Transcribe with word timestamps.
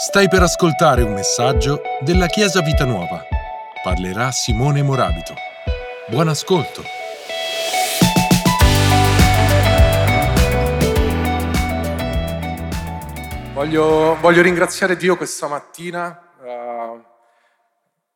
Stai 0.00 0.28
per 0.28 0.42
ascoltare 0.42 1.02
un 1.02 1.12
messaggio 1.12 1.82
della 1.98 2.28
Chiesa 2.28 2.62
Vita 2.62 2.84
Nuova. 2.84 3.26
Parlerà 3.82 4.30
Simone 4.30 4.80
Morabito. 4.80 5.34
Buon 6.06 6.28
ascolto. 6.28 6.84
Voglio, 13.52 14.16
voglio 14.20 14.40
ringraziare 14.40 14.96
Dio 14.96 15.16
questa 15.16 15.48
mattina. 15.48 16.30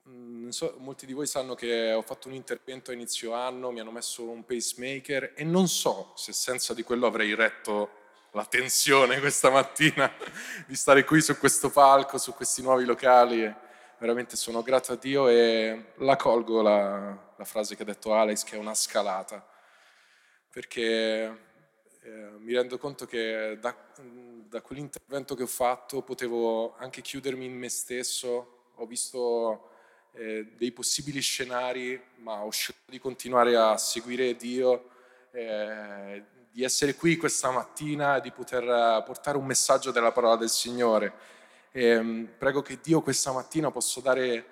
Uh, 0.05 0.51
so, 0.51 0.77
molti 0.79 1.05
di 1.05 1.15
voi 1.15 1.27
sanno 1.27 1.57
che 1.57 1.93
ho 1.93 2.03
fatto 2.03 2.29
un 2.29 2.35
intervento 2.35 2.93
a 2.93 2.95
inizio 2.95 3.35
anno, 3.35 3.73
mi 3.73 3.81
hanno 3.81 3.91
messo 3.91 4.31
un 4.31 4.45
pacemaker 4.45 5.33
e 5.35 5.43
non 5.43 5.67
so 5.67 6.13
se 6.15 6.33
senza 6.33 6.75
di 6.75 6.85
quello 6.85 7.09
avrei 7.09 7.35
retto 7.35 8.02
la 8.33 8.45
tensione 8.47 9.21
questa 9.21 9.51
mattina 9.51 10.11
di 10.67 10.75
stare 10.75 11.05
qui 11.05 11.21
su 11.21 11.37
questo 11.39 11.71
palco, 11.71 12.19
su 12.19 12.33
questi 12.35 12.63
nuovi 12.63 12.85
locali. 12.85 13.53
Veramente 13.99 14.37
sono 14.37 14.63
grato 14.63 14.93
a 14.93 14.97
Dio 14.97 15.29
e 15.29 15.93
la 15.97 16.17
colgo 16.17 16.61
la, 16.61 17.35
la 17.37 17.45
frase 17.45 17.77
che 17.77 17.83
ha 17.83 17.87
detto 17.87 18.15
Alex, 18.15 18.43
che 18.43 18.57
è 18.57 18.59
una 18.59 18.75
scalata, 18.75 19.47
perché 20.51 21.51
eh, 22.01 22.11
mi 22.39 22.53
rendo 22.53 22.79
conto 22.79 23.07
che 23.07 23.59
da, 23.61 23.77
da 24.49 24.61
quell'intervento 24.61 25.37
che 25.37 25.45
ho 25.45 25.47
fatto 25.47 26.03
potevo 26.03 26.75
anche 26.79 27.01
chiudermi 27.01 27.45
in 27.45 27.57
me 27.57 27.69
stesso, 27.69 28.71
ho 28.75 28.87
visto 28.87 29.71
eh, 30.15 30.53
dei 30.57 30.73
possibili 30.73 31.21
scenari, 31.21 32.01
ma 32.17 32.43
ho 32.43 32.51
scelto 32.51 32.91
di 32.91 32.99
continuare 32.99 33.57
a 33.57 33.77
seguire 33.77 34.35
Dio. 34.35 34.89
Eh, 35.35 36.23
di 36.51 36.63
essere 36.63 36.95
qui 36.95 37.17
questa 37.17 37.51
mattina 37.51 38.17
e 38.17 38.21
di 38.21 38.31
poter 38.31 38.63
eh, 38.63 39.03
portare 39.07 39.39
un 39.39 39.47
messaggio 39.47 39.91
della 39.91 40.13
parola 40.13 40.37
del 40.37 40.51
Signore. 40.51 41.15
E 41.71 41.99
mm, 41.99 42.25
prego 42.37 42.61
che 42.61 42.79
Dio 42.83 43.01
questa 43.01 43.33
mattina 43.33 43.71
possa 43.71 44.03
dare 44.03 44.47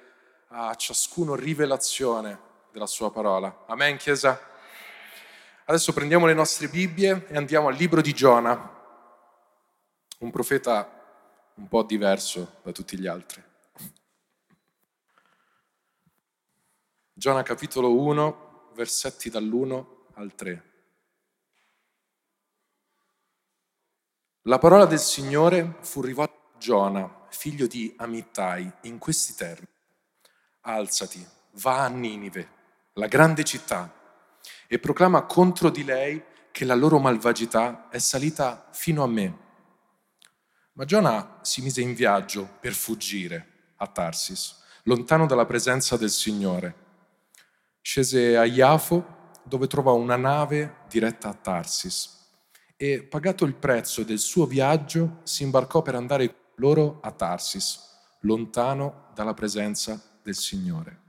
a 0.48 0.74
ciascuno 0.74 1.34
rivelazione 1.34 2.40
della 2.72 2.86
sua 2.86 3.12
parola. 3.12 3.64
Amen, 3.66 3.98
Chiesa? 3.98 4.40
Adesso 5.66 5.92
prendiamo 5.92 6.24
le 6.24 6.32
nostre 6.32 6.68
Bibbie 6.68 7.26
e 7.28 7.36
andiamo 7.36 7.68
al 7.68 7.76
libro 7.76 8.00
di 8.00 8.14
Giona, 8.14 8.78
un 10.20 10.30
profeta 10.30 10.98
un 11.56 11.68
po' 11.68 11.82
diverso 11.82 12.56
da 12.62 12.72
tutti 12.72 12.98
gli 12.98 13.06
altri. 13.06 13.42
Giona 17.12 17.42
capitolo 17.42 17.94
1, 17.94 18.70
versetti 18.74 19.28
dall'1 19.28 19.84
al 20.14 20.34
3. 20.34 20.69
La 24.44 24.56
parola 24.56 24.86
del 24.86 24.98
Signore 24.98 25.76
fu 25.82 26.00
rivolta 26.00 26.32
a 26.32 26.58
Giona, 26.58 27.26
figlio 27.28 27.66
di 27.66 27.92
Amittai, 27.94 28.72
in 28.84 28.96
questi 28.96 29.34
termini. 29.34 29.68
Alzati, 30.62 31.22
va 31.60 31.84
a 31.84 31.88
Ninive, 31.88 32.48
la 32.94 33.06
grande 33.06 33.44
città, 33.44 33.92
e 34.66 34.78
proclama 34.78 35.24
contro 35.24 35.68
di 35.68 35.84
lei 35.84 36.24
che 36.52 36.64
la 36.64 36.74
loro 36.74 36.98
malvagità 36.98 37.90
è 37.90 37.98
salita 37.98 38.70
fino 38.72 39.02
a 39.02 39.06
me. 39.06 39.38
Ma 40.72 40.86
Giona 40.86 41.40
si 41.42 41.60
mise 41.60 41.82
in 41.82 41.92
viaggio 41.92 42.48
per 42.60 42.72
fuggire 42.72 43.74
a 43.76 43.86
Tarsis, 43.88 44.58
lontano 44.84 45.26
dalla 45.26 45.44
presenza 45.44 45.98
del 45.98 46.10
Signore. 46.10 46.74
Scese 47.82 48.38
a 48.38 48.46
Iafo, 48.46 49.18
dove 49.42 49.66
trovò 49.66 49.96
una 49.96 50.16
nave 50.16 50.76
diretta 50.88 51.28
a 51.28 51.34
Tarsis 51.34 52.19
e 52.82 53.02
pagato 53.02 53.44
il 53.44 53.56
prezzo 53.56 54.04
del 54.04 54.18
suo 54.18 54.46
viaggio 54.46 55.20
si 55.24 55.42
imbarcò 55.42 55.82
per 55.82 55.94
andare 55.94 56.52
loro 56.54 57.00
a 57.02 57.10
Tarsis, 57.10 57.78
lontano 58.20 59.10
dalla 59.12 59.34
presenza 59.34 60.02
del 60.22 60.34
Signore. 60.34 61.00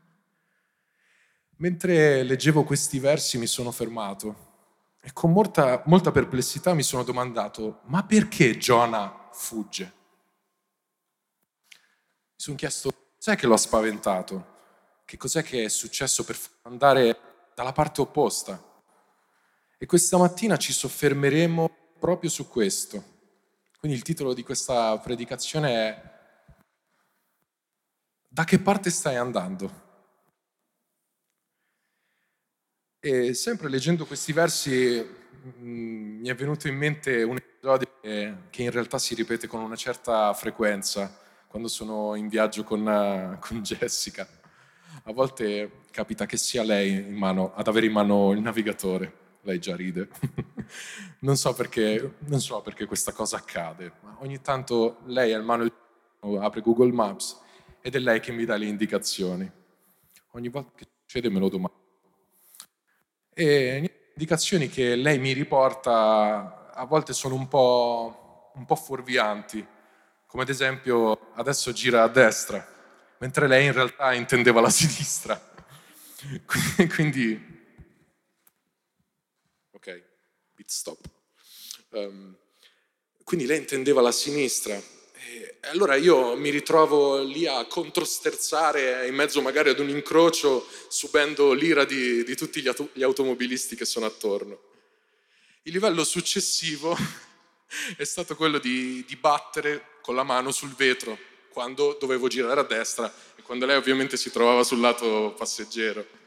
Mentre 1.60 2.24
leggevo 2.24 2.66
questi 2.66 3.00
versi 3.00 3.38
mi 3.38 3.48
sono 3.48 3.72
fermato 3.72 4.50
e 5.00 5.14
con 5.14 5.32
molta, 5.32 5.82
molta 5.86 6.12
perplessità 6.12 6.74
mi 6.74 6.84
sono 6.84 7.04
domandato, 7.04 7.80
ma 7.86 8.04
perché 8.04 8.58
Giona 8.58 9.30
fugge? 9.32 9.94
Mi 11.70 12.36
sono 12.36 12.58
chiesto, 12.58 12.92
cos'è 13.16 13.38
che 13.38 13.48
lo 13.48 13.54
ha 13.54 13.58
spaventato? 13.58 14.48
Che 15.06 15.16
cos'è 15.16 15.42
che 15.42 15.64
è 15.64 15.70
successo 15.70 16.26
per 16.26 16.38
andare 16.64 17.18
dalla 17.56 17.72
parte 17.72 18.02
opposta? 18.02 18.71
E 19.82 19.88
questa 19.88 20.16
mattina 20.16 20.58
ci 20.58 20.74
soffermeremo 20.74 21.96
proprio 21.98 22.30
su 22.30 22.48
questo. 22.48 23.04
Quindi 23.80 23.98
il 23.98 24.04
titolo 24.04 24.36
di 24.36 24.44
questa 24.44 24.96
predicazione 25.00 25.74
è 25.74 26.02
Da 28.28 28.44
che 28.44 28.60
parte 28.60 28.92
stai 28.92 29.16
andando? 29.16 29.72
E 33.00 33.34
sempre 33.34 33.70
leggendo 33.70 34.06
questi 34.06 34.32
versi 34.34 35.04
mm, 35.58 36.20
mi 36.20 36.30
è 36.30 36.36
venuto 36.36 36.68
in 36.68 36.76
mente 36.76 37.24
un 37.24 37.38
episodio 37.38 37.92
che, 38.52 38.62
in 38.62 38.70
realtà 38.70 39.00
si 39.00 39.16
ripete 39.16 39.48
con 39.48 39.62
una 39.62 39.76
certa 39.76 40.32
frequenza 40.36 41.18
quando 41.48 41.68
sono 41.68 42.14
in 42.14 42.28
viaggio 42.28 42.64
con, 42.64 42.84
con 43.42 43.64
Jessica. 43.64 44.28
A 45.06 45.12
volte 45.12 45.86
capita 45.90 46.28
che 46.28 46.38
sia 46.38 46.62
lei 46.62 47.02
mano, 47.10 47.52
ad 47.56 47.68
avere 47.68 47.88
in 47.88 47.94
mano 47.94 48.32
il 48.32 48.42
navigatore 48.42 49.21
lei 49.44 49.60
già 49.60 49.76
ride. 49.76 50.08
non, 51.20 51.38
so 51.38 51.54
perché, 51.54 52.16
non 52.20 52.40
so 52.40 52.62
perché 52.62 52.86
questa 52.86 53.12
cosa 53.12 53.38
accade, 53.38 53.94
ma 54.02 54.18
ogni 54.20 54.42
tanto 54.42 55.00
lei 55.06 55.34
ha 55.34 55.38
il 55.38 55.44
mano 55.44 55.70
apre 56.40 56.62
Google 56.62 56.92
Maps 56.92 57.40
ed 57.82 57.96
è 57.96 58.00
lei 58.00 58.20
che 58.20 58.32
mi 58.32 58.46
dà 58.46 58.56
le 58.56 58.66
indicazioni. 58.66 59.50
Ogni 60.32 60.50
volta 60.50 60.72
che 60.76 60.86
succede 61.02 61.30
me 61.30 61.40
lo 61.40 61.50
domando. 61.50 61.80
E 63.34 64.10
indicazioni 64.14 64.70
che 64.70 64.96
lei 64.96 65.18
mi 65.18 65.34
riporta 65.34 66.72
a 66.74 66.86
volte 66.86 67.14
sono 67.14 67.36
un 67.36 67.48
po', 67.48 68.52
un 68.56 68.66
po' 68.66 68.76
fuorvianti, 68.76 69.66
come 70.28 70.44
ad 70.44 70.50
esempio 70.50 71.32
adesso 71.34 71.72
gira 71.72 72.04
a 72.04 72.08
destra, 72.08 72.66
mentre 73.18 73.48
lei 73.48 73.66
in 73.66 73.74
realtà 73.74 74.14
intendeva 74.14 74.62
la 74.62 74.70
sinistra. 74.72 75.50
Quindi 76.94 77.60
ok? 79.82 80.04
Pit 80.62 80.70
stop. 80.70 81.00
Um, 81.90 82.36
quindi 83.24 83.48
lei 83.48 83.58
intendeva 83.58 84.00
la 84.00 84.12
sinistra. 84.12 84.76
E 84.76 85.58
allora 85.62 85.96
io 85.96 86.36
mi 86.36 86.52
ritrovo 86.52 87.20
lì 87.24 87.48
a 87.48 87.66
controsterzare 87.66 89.08
in 89.08 89.16
mezzo 89.16 89.42
magari 89.42 89.70
ad 89.70 89.80
un 89.80 89.90
incrocio, 89.90 90.68
subendo 90.88 91.54
l'ira 91.54 91.84
di, 91.84 92.24
di 92.24 92.36
tutti 92.36 92.62
gli, 92.62 92.68
auto, 92.68 92.90
gli 92.94 93.02
automobilisti 93.02 93.76
che 93.76 93.86
sono 93.86 94.06
attorno. 94.06 94.60
Il 95.64 95.74
livello 95.74 96.04
successivo 96.04 96.96
è 97.98 98.04
stato 98.04 98.36
quello 98.36 98.60
di, 98.60 99.04
di 99.08 99.16
battere 99.16 99.98
con 100.04 100.14
la 100.14 100.24
mano 100.24 100.52
sul 100.52 100.76
vetro 100.76 101.18
quando 101.50 101.98
dovevo 102.00 102.28
girare 102.28 102.60
a 102.60 102.66
destra 102.66 103.12
e 103.36 103.42
quando 103.42 103.66
lei 103.66 103.78
ovviamente 103.78 104.16
si 104.16 104.30
trovava 104.30 104.64
sul 104.64 104.80
lato 104.80 105.34
passeggero 105.36 106.20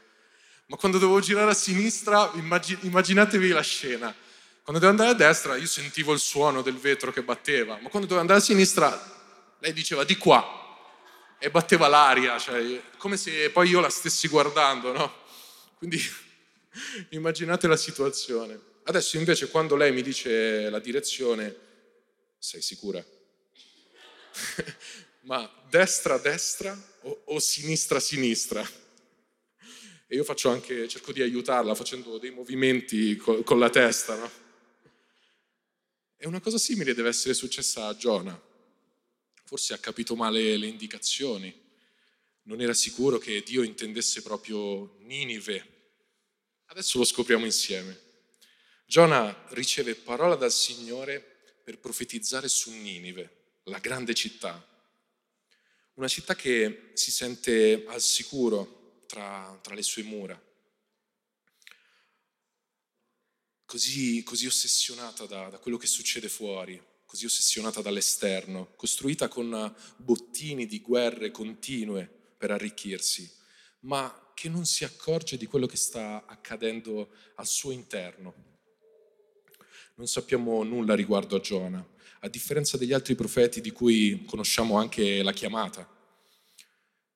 ma 0.67 0.77
quando 0.77 0.97
dovevo 0.97 1.19
girare 1.19 1.51
a 1.51 1.53
sinistra, 1.53 2.31
immaginatevi 2.33 3.49
la 3.49 3.61
scena. 3.61 4.15
Quando 4.65 4.81
dovevo 4.81 4.99
andare 5.03 5.11
a 5.11 5.27
destra, 5.27 5.57
io 5.57 5.67
sentivo 5.67 6.11
il 6.11 6.17
suono 6.17 6.63
del 6.63 6.79
vetro 6.79 7.11
che 7.11 7.21
batteva, 7.21 7.73
ma 7.73 7.87
quando 7.87 8.07
dovevo 8.07 8.21
andare 8.21 8.39
a 8.39 8.41
sinistra, 8.41 8.99
lei 9.59 9.71
diceva 9.73 10.03
di 10.03 10.17
qua 10.17 10.43
e 11.37 11.51
batteva 11.51 11.87
l'aria, 11.87 12.39
cioè, 12.39 12.81
come 12.97 13.15
se 13.15 13.51
poi 13.51 13.69
io 13.69 13.79
la 13.79 13.91
stessi 13.91 14.27
guardando, 14.27 14.91
no? 14.91 15.13
Quindi 15.77 16.01
immaginate 17.11 17.67
la 17.67 17.77
situazione. 17.77 18.59
Adesso 18.85 19.17
invece 19.17 19.51
quando 19.51 19.75
lei 19.75 19.91
mi 19.91 20.01
dice 20.01 20.67
la 20.71 20.79
direzione, 20.79 21.55
sei 22.39 22.63
sicura? 22.63 23.05
ma 25.25 25.47
destra 25.69 26.17
destra 26.17 26.75
o, 27.01 27.21
o 27.25 27.39
sinistra 27.39 27.99
sinistra? 27.99 28.67
e 30.07 30.15
io 30.15 30.23
faccio 30.23 30.49
anche, 30.49 30.87
cerco 30.87 31.11
di 31.11 31.21
aiutarla 31.21 31.75
facendo 31.75 32.17
dei 32.17 32.31
movimenti 32.31 33.15
con, 33.15 33.43
con 33.43 33.59
la 33.59 33.69
testa, 33.69 34.15
no? 34.15 34.44
E 36.17 36.27
una 36.27 36.39
cosa 36.39 36.57
simile 36.57 36.93
deve 36.93 37.09
essere 37.09 37.33
successa 37.33 37.87
a 37.87 37.95
Giona. 37.95 38.39
Forse 39.43 39.73
ha 39.73 39.77
capito 39.77 40.15
male 40.15 40.57
le 40.57 40.67
indicazioni, 40.67 41.53
non 42.43 42.61
era 42.61 42.73
sicuro 42.73 43.17
che 43.17 43.41
Dio 43.43 43.63
intendesse 43.63 44.21
proprio 44.21 44.97
Ninive. 44.99 45.73
Adesso 46.65 46.97
lo 46.97 47.03
scopriamo 47.03 47.45
insieme. 47.45 47.99
Giona 48.85 49.45
riceve 49.49 49.95
parola 49.95 50.35
dal 50.35 50.51
Signore 50.51 51.19
per 51.63 51.79
profetizzare 51.79 52.47
su 52.47 52.71
Ninive, 52.71 53.57
la 53.63 53.79
grande 53.79 54.13
città. 54.13 54.63
Una 55.95 56.07
città 56.07 56.35
che 56.35 56.91
si 56.93 57.09
sente 57.09 57.83
al 57.87 58.01
sicuro 58.01 59.01
tra, 59.07 59.57
tra 59.63 59.73
le 59.73 59.81
sue 59.81 60.03
mura. 60.03 60.39
Così, 63.65 64.21
così 64.23 64.45
ossessionata 64.45 65.25
da, 65.25 65.49
da 65.49 65.57
quello 65.57 65.77
che 65.77 65.87
succede 65.87 66.29
fuori, 66.29 66.79
così 67.05 67.25
ossessionata 67.25 67.81
dall'esterno, 67.81 68.73
costruita 68.75 69.27
con 69.27 69.73
bottini 69.97 70.65
di 70.65 70.81
guerre 70.81 71.31
continue 71.31 72.07
per 72.37 72.51
arricchirsi, 72.51 73.31
ma 73.81 74.31
che 74.35 74.49
non 74.49 74.65
si 74.65 74.83
accorge 74.83 75.37
di 75.37 75.45
quello 75.45 75.65
che 75.65 75.77
sta 75.77 76.25
accadendo 76.27 77.09
al 77.35 77.47
suo 77.47 77.71
interno. 77.71 78.33
Non 79.95 80.07
sappiamo 80.07 80.61
nulla 80.63 80.93
riguardo 80.93 81.37
a 81.37 81.39
Giona, 81.39 81.83
a 82.19 82.27
differenza 82.27 82.77
degli 82.77 82.93
altri 82.93 83.15
profeti 83.15 83.61
di 83.61 83.71
cui 83.71 84.25
conosciamo 84.25 84.77
anche 84.77 85.23
la 85.23 85.31
chiamata. 85.31 85.89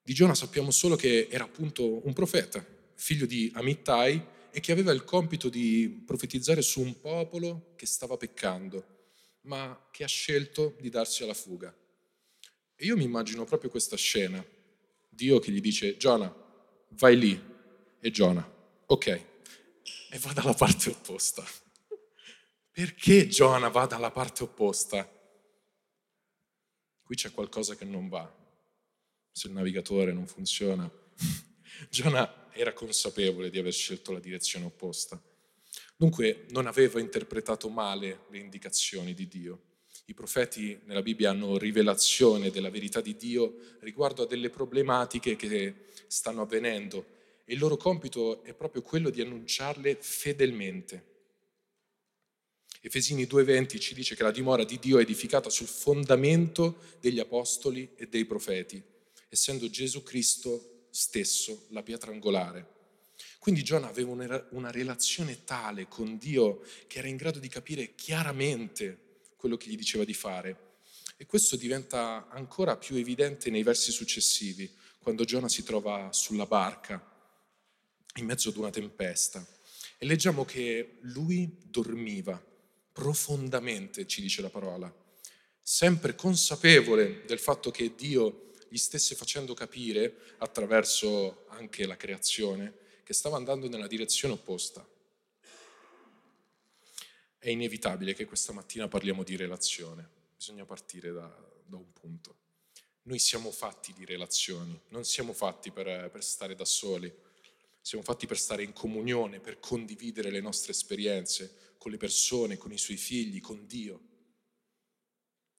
Di 0.01 0.13
Giona 0.13 0.33
sappiamo 0.33 0.71
solo 0.71 0.95
che 0.95 1.27
era 1.29 1.43
appunto 1.43 2.05
un 2.05 2.13
profeta, 2.13 2.65
figlio 2.95 3.25
di 3.25 3.51
Amittai 3.53 4.37
e 4.51 4.59
che 4.59 4.71
aveva 4.71 4.91
il 4.91 5.03
compito 5.03 5.49
di 5.49 6.03
profetizzare 6.05 6.61
su 6.61 6.81
un 6.81 6.99
popolo 6.99 7.73
che 7.75 7.85
stava 7.85 8.17
peccando 8.17 8.97
ma 9.41 9.87
che 9.91 10.03
ha 10.03 10.07
scelto 10.07 10.75
di 10.79 10.89
darsi 10.89 11.23
alla 11.23 11.33
fuga. 11.33 11.75
E 12.75 12.85
io 12.85 12.95
mi 12.95 13.03
immagino 13.03 13.45
proprio 13.45 13.69
questa 13.69 13.95
scena. 13.95 14.43
Dio 15.09 15.39
che 15.39 15.51
gli 15.51 15.61
dice, 15.61 15.97
Giona, 15.97 16.33
vai 16.89 17.17
lì. 17.17 17.47
E 17.99 18.11
Giona, 18.11 18.47
ok, 18.85 19.07
e 19.07 20.17
va 20.19 20.33
dalla 20.33 20.53
parte 20.53 20.89
opposta. 20.89 21.45
Perché 22.71 23.27
Giona 23.27 23.67
va 23.67 23.85
dalla 23.85 24.11
parte 24.11 24.43
opposta? 24.43 25.17
Qui 27.03 27.15
c'è 27.15 27.31
qualcosa 27.31 27.75
che 27.75 27.85
non 27.85 28.07
va. 28.07 28.33
Se 29.31 29.47
il 29.47 29.53
navigatore 29.53 30.13
non 30.13 30.27
funziona. 30.27 30.89
Giona 31.89 32.48
era 32.59 32.73
consapevole 32.73 33.49
di 33.49 33.57
aver 33.57 33.71
scelto 33.71 34.11
la 34.11 34.19
direzione 34.19 34.65
opposta. 34.65 35.21
Dunque 35.95 36.45
non 36.49 36.67
aveva 36.67 36.99
interpretato 36.99 37.69
male 37.69 38.25
le 38.29 38.39
indicazioni 38.39 39.13
di 39.13 39.27
Dio. 39.29 39.61
I 40.05 40.13
profeti 40.13 40.77
nella 40.83 41.01
Bibbia 41.01 41.29
hanno 41.29 41.57
rivelazione 41.57 42.49
della 42.49 42.69
verità 42.69 42.99
di 42.99 43.15
Dio 43.15 43.77
riguardo 43.79 44.23
a 44.23 44.27
delle 44.27 44.49
problematiche 44.49 45.37
che 45.37 45.85
stanno 46.07 46.41
avvenendo 46.41 47.05
e 47.45 47.53
il 47.53 47.59
loro 47.59 47.77
compito 47.77 48.43
è 48.43 48.53
proprio 48.53 48.81
quello 48.81 49.09
di 49.09 49.21
annunciarle 49.21 49.97
fedelmente. 50.01 51.05
Efesini 52.81 53.25
2:20 53.25 53.79
ci 53.79 53.93
dice 53.93 54.15
che 54.15 54.23
la 54.23 54.31
dimora 54.31 54.65
di 54.65 54.79
Dio 54.79 54.97
è 54.97 55.01
edificata 55.01 55.49
sul 55.49 55.67
fondamento 55.67 56.97
degli 56.99 57.19
apostoli 57.19 57.93
e 57.95 58.07
dei 58.07 58.25
profeti, 58.25 58.81
essendo 59.29 59.69
Gesù 59.69 60.03
Cristo 60.03 60.78
stesso 60.91 61.67
la 61.69 61.83
pietra 61.83 62.11
angolare. 62.11 62.77
Quindi 63.39 63.63
Giona 63.63 63.87
aveva 63.87 64.11
una, 64.11 64.47
una 64.51 64.71
relazione 64.71 65.43
tale 65.43 65.87
con 65.87 66.17
Dio 66.17 66.61
che 66.87 66.99
era 66.99 67.07
in 67.07 67.15
grado 67.15 67.39
di 67.39 67.47
capire 67.47 67.95
chiaramente 67.95 69.07
quello 69.35 69.57
che 69.57 69.69
gli 69.69 69.77
diceva 69.77 70.03
di 70.03 70.13
fare. 70.13 70.67
E 71.17 71.25
questo 71.25 71.55
diventa 71.55 72.27
ancora 72.29 72.77
più 72.77 72.95
evidente 72.95 73.49
nei 73.49 73.63
versi 73.63 73.91
successivi, 73.91 74.71
quando 74.99 75.23
Giona 75.23 75.49
si 75.49 75.63
trova 75.63 76.11
sulla 76.11 76.45
barca 76.45 77.03
in 78.15 78.25
mezzo 78.25 78.49
ad 78.49 78.57
una 78.57 78.69
tempesta. 78.69 79.45
E 79.97 80.05
leggiamo 80.05 80.45
che 80.45 80.97
lui 81.01 81.57
dormiva 81.63 82.41
profondamente, 82.91 84.07
ci 84.07 84.21
dice 84.21 84.41
la 84.41 84.49
parola, 84.49 84.93
sempre 85.61 86.15
consapevole 86.15 87.23
del 87.25 87.39
fatto 87.39 87.71
che 87.71 87.93
Dio 87.95 88.48
gli 88.69 88.77
stesse 88.77 89.15
facendo 89.15 89.53
capire, 89.53 90.35
attraverso 90.37 91.45
anche 91.49 91.85
la 91.85 91.97
creazione, 91.97 92.87
che 93.03 93.13
stava 93.13 93.37
andando 93.37 93.67
nella 93.67 93.87
direzione 93.87 94.35
opposta. 94.35 94.87
È 97.37 97.49
inevitabile 97.49 98.13
che 98.13 98.25
questa 98.25 98.53
mattina 98.53 98.87
parliamo 98.87 99.23
di 99.23 99.35
relazione, 99.35 100.07
bisogna 100.35 100.65
partire 100.65 101.11
da, 101.11 101.27
da 101.65 101.77
un 101.77 101.91
punto. 101.91 102.37
Noi 103.03 103.17
siamo 103.17 103.49
fatti 103.51 103.93
di 103.93 104.05
relazioni, 104.05 104.79
non 104.89 105.03
siamo 105.05 105.33
fatti 105.33 105.71
per, 105.71 106.09
per 106.11 106.23
stare 106.23 106.53
da 106.53 106.65
soli, 106.65 107.11
siamo 107.81 108.03
fatti 108.03 108.27
per 108.27 108.37
stare 108.37 108.61
in 108.61 108.73
comunione, 108.73 109.39
per 109.39 109.59
condividere 109.59 110.29
le 110.29 110.41
nostre 110.41 110.73
esperienze 110.73 111.73
con 111.79 111.91
le 111.91 111.97
persone, 111.97 112.57
con 112.57 112.71
i 112.71 112.77
suoi 112.77 112.97
figli, 112.97 113.41
con 113.41 113.65
Dio. 113.65 114.01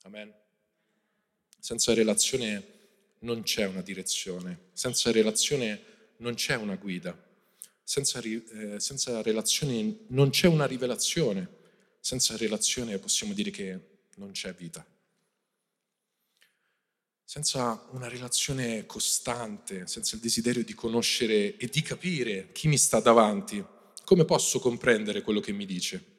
Amen. 0.02 0.32
Senza 1.58 1.92
relazione 1.94 2.79
non 3.20 3.42
c'è 3.42 3.66
una 3.66 3.82
direzione, 3.82 4.68
senza 4.72 5.10
relazione 5.12 5.82
non 6.18 6.34
c'è 6.34 6.56
una 6.56 6.76
guida 6.76 7.28
senza, 7.90 8.20
eh, 8.20 8.78
senza 8.78 9.20
relazione 9.20 10.04
non 10.10 10.30
c'è 10.30 10.46
una 10.46 10.64
rivelazione, 10.64 11.56
senza 11.98 12.36
relazione 12.36 12.98
possiamo 12.98 13.32
dire 13.32 13.50
che 13.50 13.80
non 14.14 14.30
c'è 14.30 14.54
vita. 14.54 14.86
Senza 17.24 17.84
una 17.90 18.06
relazione 18.06 18.86
costante, 18.86 19.88
senza 19.88 20.14
il 20.14 20.20
desiderio 20.20 20.62
di 20.62 20.72
conoscere 20.72 21.56
e 21.56 21.66
di 21.66 21.82
capire 21.82 22.52
chi 22.52 22.68
mi 22.68 22.78
sta 22.78 23.00
davanti, 23.00 23.64
come 24.04 24.24
posso 24.24 24.60
comprendere 24.60 25.22
quello 25.22 25.40
che 25.40 25.50
mi 25.50 25.66
dice? 25.66 26.18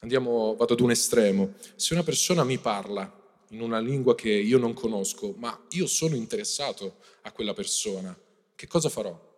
Andiamo, 0.00 0.54
vado 0.54 0.74
ad 0.74 0.80
un 0.80 0.90
estremo. 0.90 1.54
Se 1.76 1.94
una 1.94 2.02
persona 2.02 2.44
mi 2.44 2.58
parla 2.58 3.10
in 3.52 3.62
una 3.62 3.78
lingua 3.78 4.14
che 4.14 4.30
io 4.30 4.58
non 4.58 4.74
conosco, 4.74 5.34
ma 5.38 5.66
io 5.70 5.86
sono 5.86 6.16
interessato 6.16 6.96
a 7.22 7.32
quella 7.32 7.54
persona, 7.54 8.14
che 8.54 8.66
cosa 8.66 8.88
farò? 8.88 9.30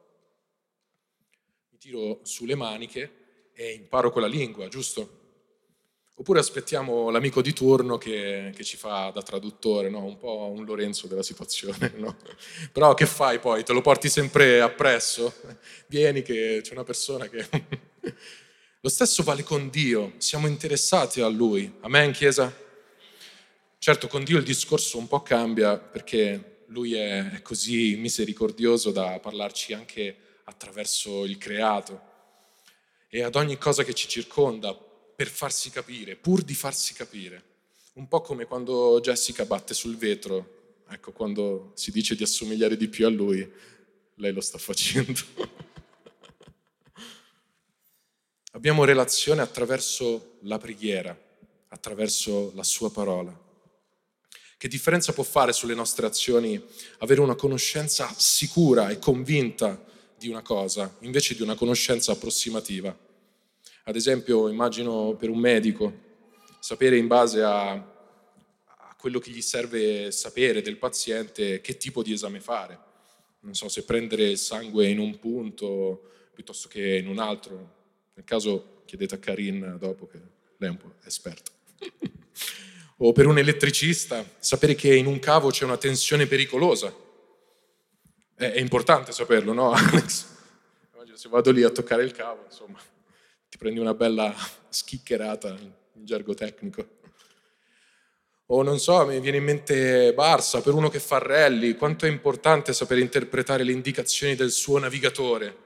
tiro 1.84 2.20
sulle 2.22 2.54
maniche 2.54 3.50
e 3.52 3.72
imparo 3.72 4.10
quella 4.10 4.26
lingua, 4.26 4.68
giusto? 4.68 5.20
Oppure 6.14 6.38
aspettiamo 6.38 7.10
l'amico 7.10 7.42
di 7.42 7.52
turno 7.52 7.98
che, 7.98 8.52
che 8.54 8.64
ci 8.64 8.78
fa 8.78 9.10
da 9.12 9.20
traduttore, 9.20 9.90
no? 9.90 10.02
un 10.02 10.16
po' 10.16 10.50
un 10.50 10.64
Lorenzo 10.64 11.06
della 11.06 11.22
situazione. 11.22 11.92
No? 11.98 12.16
Però 12.72 12.94
che 12.94 13.04
fai 13.04 13.38
poi? 13.38 13.64
Te 13.64 13.74
lo 13.74 13.82
porti 13.82 14.08
sempre 14.08 14.62
appresso? 14.62 15.34
Vieni 15.88 16.22
che 16.22 16.60
c'è 16.62 16.72
una 16.72 16.84
persona 16.84 17.28
che... 17.28 17.46
Lo 18.80 18.88
stesso 18.90 19.22
vale 19.22 19.42
con 19.42 19.70
Dio, 19.70 20.12
siamo 20.18 20.46
interessati 20.46 21.20
a 21.20 21.28
Lui. 21.28 21.70
Amen, 21.80 22.12
Chiesa? 22.12 22.54
Certo, 23.84 24.08
con 24.08 24.24
Dio 24.24 24.38
il 24.38 24.44
discorso 24.44 24.96
un 24.96 25.06
po' 25.06 25.20
cambia 25.20 25.76
perché 25.76 26.62
Lui 26.68 26.94
è 26.94 27.40
così 27.42 27.96
misericordioso 27.96 28.90
da 28.92 29.18
parlarci 29.20 29.74
anche 29.74 30.16
attraverso 30.44 31.26
il 31.26 31.36
creato 31.36 32.00
e 33.10 33.22
ad 33.22 33.34
ogni 33.34 33.58
cosa 33.58 33.84
che 33.84 33.92
ci 33.92 34.08
circonda 34.08 34.72
per 34.74 35.28
farsi 35.28 35.68
capire, 35.68 36.16
pur 36.16 36.40
di 36.40 36.54
farsi 36.54 36.94
capire. 36.94 37.42
Un 37.96 38.08
po' 38.08 38.22
come 38.22 38.46
quando 38.46 38.98
Jessica 39.02 39.44
batte 39.44 39.74
sul 39.74 39.98
vetro, 39.98 40.78
ecco, 40.88 41.12
quando 41.12 41.72
si 41.74 41.90
dice 41.90 42.16
di 42.16 42.22
assomigliare 42.22 42.78
di 42.78 42.88
più 42.88 43.04
a 43.04 43.10
lui, 43.10 43.46
lei 44.14 44.32
lo 44.32 44.40
sta 44.40 44.56
facendo. 44.56 45.20
Abbiamo 48.52 48.84
relazione 48.84 49.42
attraverso 49.42 50.38
la 50.44 50.56
preghiera, 50.56 51.14
attraverso 51.68 52.50
la 52.54 52.64
sua 52.64 52.90
parola. 52.90 53.43
Che 54.64 54.70
differenza 54.70 55.12
può 55.12 55.24
fare 55.24 55.52
sulle 55.52 55.74
nostre 55.74 56.06
azioni 56.06 56.58
avere 57.00 57.20
una 57.20 57.34
conoscenza 57.34 58.10
sicura 58.16 58.88
e 58.88 58.98
convinta 58.98 59.84
di 60.16 60.28
una 60.28 60.40
cosa 60.40 60.96
invece 61.00 61.34
di 61.34 61.42
una 61.42 61.54
conoscenza 61.54 62.12
approssimativa. 62.12 62.96
Ad 63.82 63.94
esempio, 63.94 64.48
immagino 64.48 65.16
per 65.16 65.28
un 65.28 65.38
medico, 65.38 65.92
sapere 66.60 66.96
in 66.96 67.08
base 67.08 67.42
a, 67.42 67.72
a 67.72 68.96
quello 68.98 69.18
che 69.18 69.32
gli 69.32 69.42
serve 69.42 70.10
sapere 70.10 70.62
del 70.62 70.78
paziente 70.78 71.60
che 71.60 71.76
tipo 71.76 72.02
di 72.02 72.14
esame 72.14 72.40
fare. 72.40 72.78
Non 73.40 73.52
so 73.52 73.68
se 73.68 73.84
prendere 73.84 74.30
il 74.30 74.38
sangue 74.38 74.88
in 74.88 74.98
un 74.98 75.18
punto 75.18 76.30
piuttosto 76.32 76.68
che 76.68 76.96
in 76.96 77.08
un 77.08 77.18
altro. 77.18 77.74
Nel 78.14 78.24
caso 78.24 78.80
chiedete 78.86 79.16
a 79.16 79.18
Karin 79.18 79.76
dopo 79.78 80.06
che 80.06 80.18
lei 80.56 80.70
è 80.70 80.72
un 80.72 80.78
po' 80.78 80.94
esperta. 81.04 81.50
O 82.98 83.12
per 83.12 83.26
un 83.26 83.38
elettricista, 83.38 84.24
sapere 84.38 84.74
che 84.74 84.94
in 84.94 85.06
un 85.06 85.18
cavo 85.18 85.50
c'è 85.50 85.64
una 85.64 85.76
tensione 85.76 86.26
pericolosa 86.26 87.02
è, 88.36 88.58
importante 88.58 89.12
saperlo, 89.12 89.52
no 89.52 89.72
Alex? 89.72 90.32
Se 91.14 91.28
vado 91.28 91.52
lì 91.52 91.62
a 91.62 91.70
toccare 91.70 92.02
il 92.02 92.12
cavo, 92.12 92.42
insomma, 92.46 92.78
ti 93.48 93.56
prendi 93.56 93.78
una 93.78 93.94
bella 93.94 94.34
schiccherata 94.68 95.48
in, 95.48 95.70
in 95.94 96.04
gergo 96.04 96.34
tecnico. 96.34 96.86
O 98.46 98.62
non 98.62 98.78
so, 98.78 99.06
mi 99.06 99.20
viene 99.20 99.38
in 99.38 99.44
mente 99.44 100.12
Barsa, 100.12 100.60
per 100.60 100.74
uno 100.74 100.88
che 100.88 100.98
fa 100.98 101.18
rally, 101.18 101.76
quanto 101.76 102.04
è 102.04 102.08
importante 102.08 102.72
sapere 102.72 103.00
interpretare 103.00 103.62
le 103.62 103.72
indicazioni 103.72 104.34
del 104.34 104.50
suo 104.50 104.78
navigatore. 104.78 105.62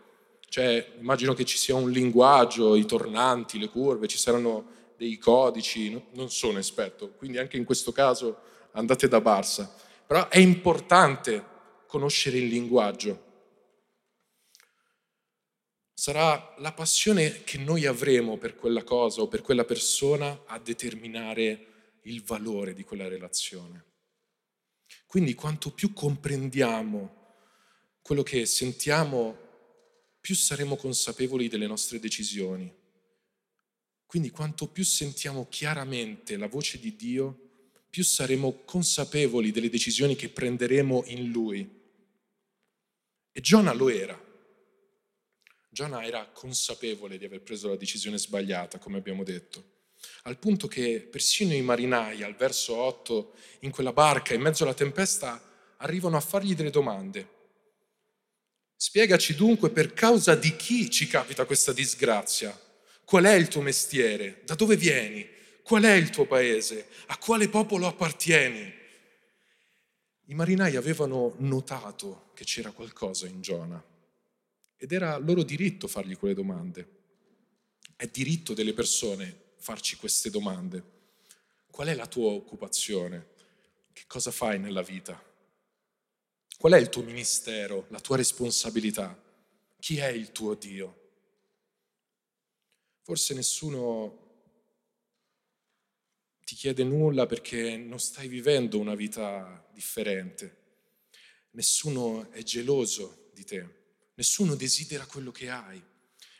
Cioè, 0.48 0.92
immagino 1.00 1.32
che 1.32 1.44
ci 1.44 1.56
sia 1.56 1.74
un 1.74 1.90
linguaggio, 1.90 2.76
i 2.76 2.84
tornanti, 2.84 3.58
le 3.58 3.68
curve, 3.68 4.06
ci 4.06 4.18
saranno 4.18 4.76
dei 4.98 5.16
codici, 5.16 6.02
non 6.14 6.28
sono 6.28 6.58
esperto, 6.58 7.12
quindi 7.12 7.38
anche 7.38 7.56
in 7.56 7.64
questo 7.64 7.92
caso 7.92 8.40
andate 8.72 9.06
da 9.06 9.20
Barsa. 9.20 9.72
Però 10.04 10.28
è 10.28 10.38
importante 10.38 11.44
conoscere 11.86 12.38
il 12.38 12.48
linguaggio. 12.48 13.26
Sarà 15.94 16.54
la 16.58 16.72
passione 16.72 17.44
che 17.44 17.58
noi 17.58 17.86
avremo 17.86 18.38
per 18.38 18.56
quella 18.56 18.82
cosa 18.82 19.22
o 19.22 19.28
per 19.28 19.42
quella 19.42 19.64
persona 19.64 20.42
a 20.46 20.58
determinare 20.58 21.98
il 22.02 22.22
valore 22.24 22.74
di 22.74 22.82
quella 22.82 23.06
relazione. 23.06 23.84
Quindi 25.06 25.34
quanto 25.34 25.70
più 25.70 25.92
comprendiamo 25.92 27.16
quello 28.02 28.22
che 28.22 28.46
sentiamo, 28.46 29.46
più 30.20 30.34
saremo 30.34 30.76
consapevoli 30.76 31.48
delle 31.48 31.66
nostre 31.66 32.00
decisioni. 32.00 32.77
Quindi 34.08 34.30
quanto 34.30 34.68
più 34.68 34.86
sentiamo 34.86 35.48
chiaramente 35.50 36.38
la 36.38 36.48
voce 36.48 36.80
di 36.80 36.96
Dio, 36.96 37.38
più 37.90 38.02
saremo 38.02 38.62
consapevoli 38.64 39.50
delle 39.50 39.68
decisioni 39.68 40.16
che 40.16 40.30
prenderemo 40.30 41.02
in 41.08 41.30
Lui. 41.30 41.70
E 43.30 43.40
Giona 43.42 43.74
lo 43.74 43.90
era. 43.90 44.18
Giona 45.68 46.06
era 46.06 46.26
consapevole 46.26 47.18
di 47.18 47.26
aver 47.26 47.42
preso 47.42 47.68
la 47.68 47.76
decisione 47.76 48.16
sbagliata, 48.16 48.78
come 48.78 48.96
abbiamo 48.96 49.24
detto, 49.24 49.62
al 50.22 50.38
punto 50.38 50.68
che 50.68 51.06
persino 51.10 51.52
i 51.52 51.60
marinai, 51.60 52.22
al 52.22 52.34
verso 52.34 52.76
8, 52.76 53.34
in 53.60 53.70
quella 53.70 53.92
barca, 53.92 54.32
in 54.32 54.40
mezzo 54.40 54.64
alla 54.64 54.72
tempesta, 54.72 55.38
arrivano 55.76 56.16
a 56.16 56.20
fargli 56.20 56.54
delle 56.54 56.70
domande. 56.70 57.28
Spiegaci 58.74 59.34
dunque 59.34 59.68
per 59.68 59.92
causa 59.92 60.34
di 60.34 60.56
chi 60.56 60.88
ci 60.88 61.06
capita 61.06 61.44
questa 61.44 61.74
disgrazia. 61.74 62.58
Qual 63.08 63.24
è 63.24 63.32
il 63.32 63.48
tuo 63.48 63.62
mestiere? 63.62 64.42
Da 64.44 64.54
dove 64.54 64.76
vieni? 64.76 65.26
Qual 65.62 65.82
è 65.82 65.92
il 65.92 66.10
tuo 66.10 66.26
paese? 66.26 66.88
A 67.06 67.16
quale 67.16 67.48
popolo 67.48 67.86
appartieni? 67.86 68.70
I 70.26 70.34
marinai 70.34 70.76
avevano 70.76 71.34
notato 71.38 72.32
che 72.34 72.44
c'era 72.44 72.70
qualcosa 72.70 73.26
in 73.26 73.40
Giona 73.40 73.82
ed 74.76 74.92
era 74.92 75.16
loro 75.16 75.42
diritto 75.42 75.88
fargli 75.88 76.18
quelle 76.18 76.34
domande. 76.34 76.96
È 77.96 78.06
diritto 78.08 78.52
delle 78.52 78.74
persone 78.74 79.52
farci 79.56 79.96
queste 79.96 80.28
domande. 80.28 80.84
Qual 81.70 81.88
è 81.88 81.94
la 81.94 82.06
tua 82.06 82.32
occupazione? 82.32 83.28
Che 83.94 84.04
cosa 84.06 84.30
fai 84.30 84.58
nella 84.58 84.82
vita? 84.82 85.18
Qual 86.58 86.74
è 86.74 86.76
il 86.76 86.90
tuo 86.90 87.04
ministero, 87.04 87.86
la 87.88 88.00
tua 88.00 88.18
responsabilità? 88.18 89.18
Chi 89.78 89.96
è 89.96 90.08
il 90.08 90.30
tuo 90.30 90.52
Dio? 90.52 90.97
Forse 93.08 93.32
nessuno 93.32 94.18
ti 96.44 96.54
chiede 96.54 96.84
nulla 96.84 97.24
perché 97.24 97.78
non 97.78 97.98
stai 97.98 98.28
vivendo 98.28 98.78
una 98.78 98.94
vita 98.94 99.66
differente. 99.72 100.56
Nessuno 101.52 102.30
è 102.32 102.42
geloso 102.42 103.30
di 103.32 103.44
te, 103.44 103.66
nessuno 104.12 104.56
desidera 104.56 105.06
quello 105.06 105.30
che 105.30 105.48
hai, 105.48 105.82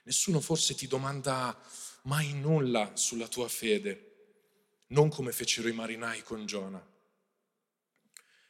nessuno 0.03 0.41
forse 0.41 0.75
ti 0.75 0.87
domanda 0.87 1.59
mai 2.03 2.35
nulla 2.35 2.95
sulla 2.97 3.29
tua 3.29 3.49
fede, 3.49 4.83
non 4.89 5.09
come 5.09 5.33
fecero 5.33 5.69
i 5.69 5.73
marinai 5.73 6.23
con 6.23 6.45
Giona. 6.45 6.87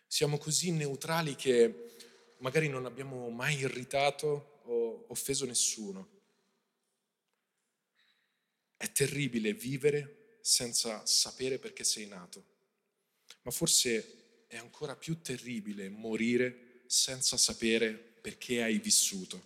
Siamo 0.09 0.39
così 0.39 0.73
neutrali 0.73 1.37
che 1.37 1.95
magari 2.39 2.69
non 2.69 2.85
abbiamo 2.85 3.31
mai 3.31 3.59
irritato 3.59 4.63
o 4.65 5.05
offeso 5.07 5.47
nessuno. 5.47 6.17
È 8.79 8.91
terribile 8.93 9.53
vivere 9.53 10.39
senza 10.41 11.05
sapere 11.05 11.59
perché 11.59 11.83
sei 11.85 12.07
nato. 12.07 12.45
Ma 13.43 13.51
forse 13.51 14.45
è 14.47 14.57
ancora 14.57 14.97
più 14.97 15.21
terribile 15.21 15.91
morire 15.91 16.83
senza 16.87 17.37
sapere 17.37 17.93
perché 17.93 18.63
hai 18.63 18.79
vissuto. 18.79 19.45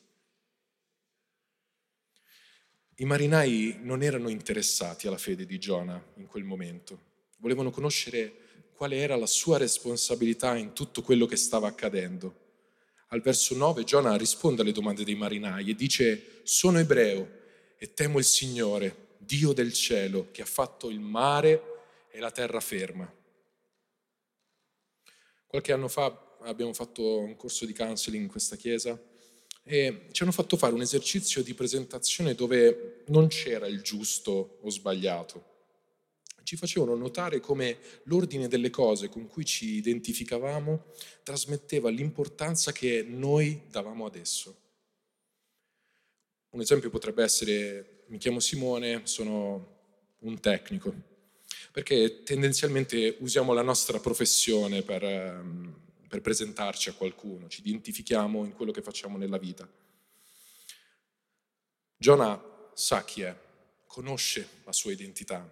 I 2.97 3.05
marinai 3.05 3.79
non 3.81 4.03
erano 4.03 4.29
interessati 4.29 5.07
alla 5.07 5.19
fede 5.19 5.47
di 5.47 5.59
Giona 5.59 6.01
in 6.17 6.27
quel 6.27 6.45
momento, 6.45 7.01
volevano 7.39 7.71
conoscere 7.71 8.71
quale 8.75 8.99
era 8.99 9.17
la 9.17 9.27
sua 9.27 9.57
responsabilità 9.57 10.57
in 10.57 10.75
tutto 10.75 11.03
quello 11.03 11.25
che 11.27 11.37
stava 11.37 11.69
accadendo. 11.69 12.41
Al 13.09 13.23
verso 13.23 13.57
9 13.57 13.85
Giona 13.85 14.15
risponde 14.17 14.63
alle 14.63 14.73
domande 14.73 15.05
dei 15.05 15.15
marinai 15.15 15.71
e 15.71 15.75
dice, 15.75 16.43
sono 16.45 16.79
ebreo 16.79 17.41
e 17.77 17.93
temo 17.93 18.19
il 18.19 18.25
Signore, 18.25 19.02
Dio 19.33 19.55
del 19.55 19.73
cielo 19.73 20.29
che 20.31 20.43
ha 20.43 20.47
fatto 20.47 20.91
il 20.91 21.01
mare 21.01 22.07
e 22.11 22.21
la 22.21 22.31
terra 22.31 22.61
ferma. 22.61 23.11
Qualche 25.47 25.73
anno 25.73 25.89
fa 25.89 26.37
abbiamo 26.41 26.75
fatto 26.75 27.21
un 27.21 27.35
corso 27.35 27.65
di 27.65 27.73
counseling 27.73 28.25
in 28.25 28.29
questa 28.29 28.57
chiesa 28.57 29.01
e 29.63 30.09
ci 30.11 30.23
hanno 30.23 30.33
fatto 30.33 30.59
fare 30.59 30.75
un 30.75 30.83
esercizio 30.83 31.43
di 31.43 31.55
presentazione 31.55 32.35
dove 32.35 33.05
non 33.07 33.29
c'era 33.29 33.67
il 33.67 33.81
giusto 33.81 34.59
o 34.61 34.69
sbagliato. 34.69 35.47
Ci 36.43 36.57
facevano 36.57 36.95
notare 36.95 37.41
come 37.41 37.79
l'ordine 38.05 38.49
delle 38.49 38.69
cose 38.69 39.09
con 39.09 39.29
cui 39.29 39.47
ci 39.47 39.77
identificavamo 39.77 40.85
trasmetteva 41.23 41.89
l'importanza 41.89 42.71
che 42.71 43.03
noi 43.03 43.63
davamo 43.71 44.05
ad 44.05 44.17
esso. 44.17 44.61
Un 46.51 46.61
esempio 46.61 46.91
potrebbe 46.91 47.23
essere 47.23 48.02
mi 48.13 48.19
chiamo 48.19 48.41
Simone, 48.41 49.07
sono 49.07 49.69
un 50.19 50.39
tecnico, 50.39 50.93
perché 51.73 52.23
tendenzialmente 52.25 53.17
usiamo 53.21 53.55
la 53.55 53.63
nostra 53.63 53.99
professione 54.01 54.83
per, 54.83 55.03
ehm, 55.03 55.75
per 56.09 56.21
presentarci 56.21 56.91
a 56.91 56.93
qualcuno, 56.93 57.49
ci 57.49 57.61
identifichiamo 57.61 58.45
in 58.45 58.53
quello 58.53 58.71
che 58.71 58.83
facciamo 58.83 59.17
nella 59.17 59.39
vita. 59.39 59.67
Giona 61.97 62.39
sa 62.75 63.03
chi 63.03 63.23
è, 63.23 63.35
conosce 63.87 64.47
la 64.65 64.73
sua 64.73 64.93
identità 64.93 65.51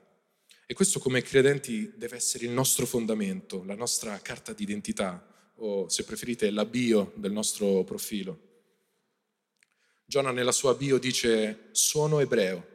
e 0.67 0.75
questo 0.75 1.01
come 1.01 1.23
credenti 1.23 1.91
deve 1.97 2.17
essere 2.17 2.45
il 2.45 2.51
nostro 2.51 2.85
fondamento, 2.85 3.65
la 3.65 3.75
nostra 3.75 4.21
carta 4.21 4.53
d'identità 4.53 5.53
o 5.57 5.89
se 5.89 6.05
preferite 6.05 6.51
la 6.51 6.67
bio 6.67 7.13
del 7.15 7.33
nostro 7.33 7.85
profilo. 7.85 8.49
Giona 10.11 10.33
nella 10.33 10.51
sua 10.51 10.75
bio 10.75 10.99
dice 10.99 11.69
sono 11.71 12.19
ebreo. 12.19 12.67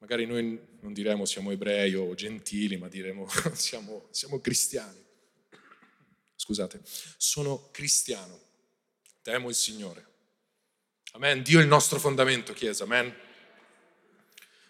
Magari 0.00 0.26
noi 0.26 0.60
non 0.80 0.92
diremo 0.92 1.24
siamo 1.24 1.50
ebrei 1.50 1.94
o 1.94 2.14
gentili, 2.14 2.76
ma 2.76 2.88
diremo 2.88 3.26
siamo, 3.56 4.08
siamo 4.10 4.38
cristiani. 4.38 5.02
Scusate, 6.36 6.82
sono 7.16 7.70
cristiano, 7.70 8.38
temo 9.22 9.48
il 9.48 9.54
Signore. 9.54 10.06
Amen. 11.12 11.42
Dio 11.42 11.58
è 11.58 11.62
il 11.62 11.68
nostro 11.68 11.98
fondamento, 11.98 12.52
Chiesa. 12.52 12.84
Amen. 12.84 13.10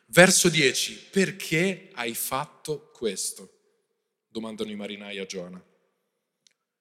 Verso 0.06 0.48
10. 0.48 1.08
Perché 1.10 1.90
hai 1.94 2.14
fatto 2.14 2.92
questo? 2.92 3.58
Domandano 4.28 4.70
i 4.70 4.76
marinai 4.76 5.18
a 5.18 5.26
Giona. 5.26 5.60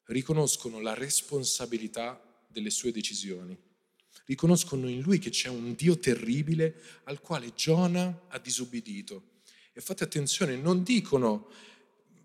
Riconoscono 0.04 0.80
la 0.80 0.94
responsabilità 0.94 2.22
delle 2.48 2.70
sue 2.70 2.92
decisioni 2.92 3.72
riconoscono 4.26 4.88
in 4.88 5.02
lui 5.02 5.20
che 5.20 5.30
c'è 5.30 5.50
un 5.50 5.74
Dio 5.76 5.98
terribile 5.98 6.82
al 7.06 7.20
quale 7.20 7.54
Giona 7.54 8.24
ha 8.30 8.40
disobbedito. 8.40 9.32
E 9.74 9.82
fate 9.82 10.04
attenzione, 10.04 10.56
non 10.56 10.84
dicono 10.84 11.50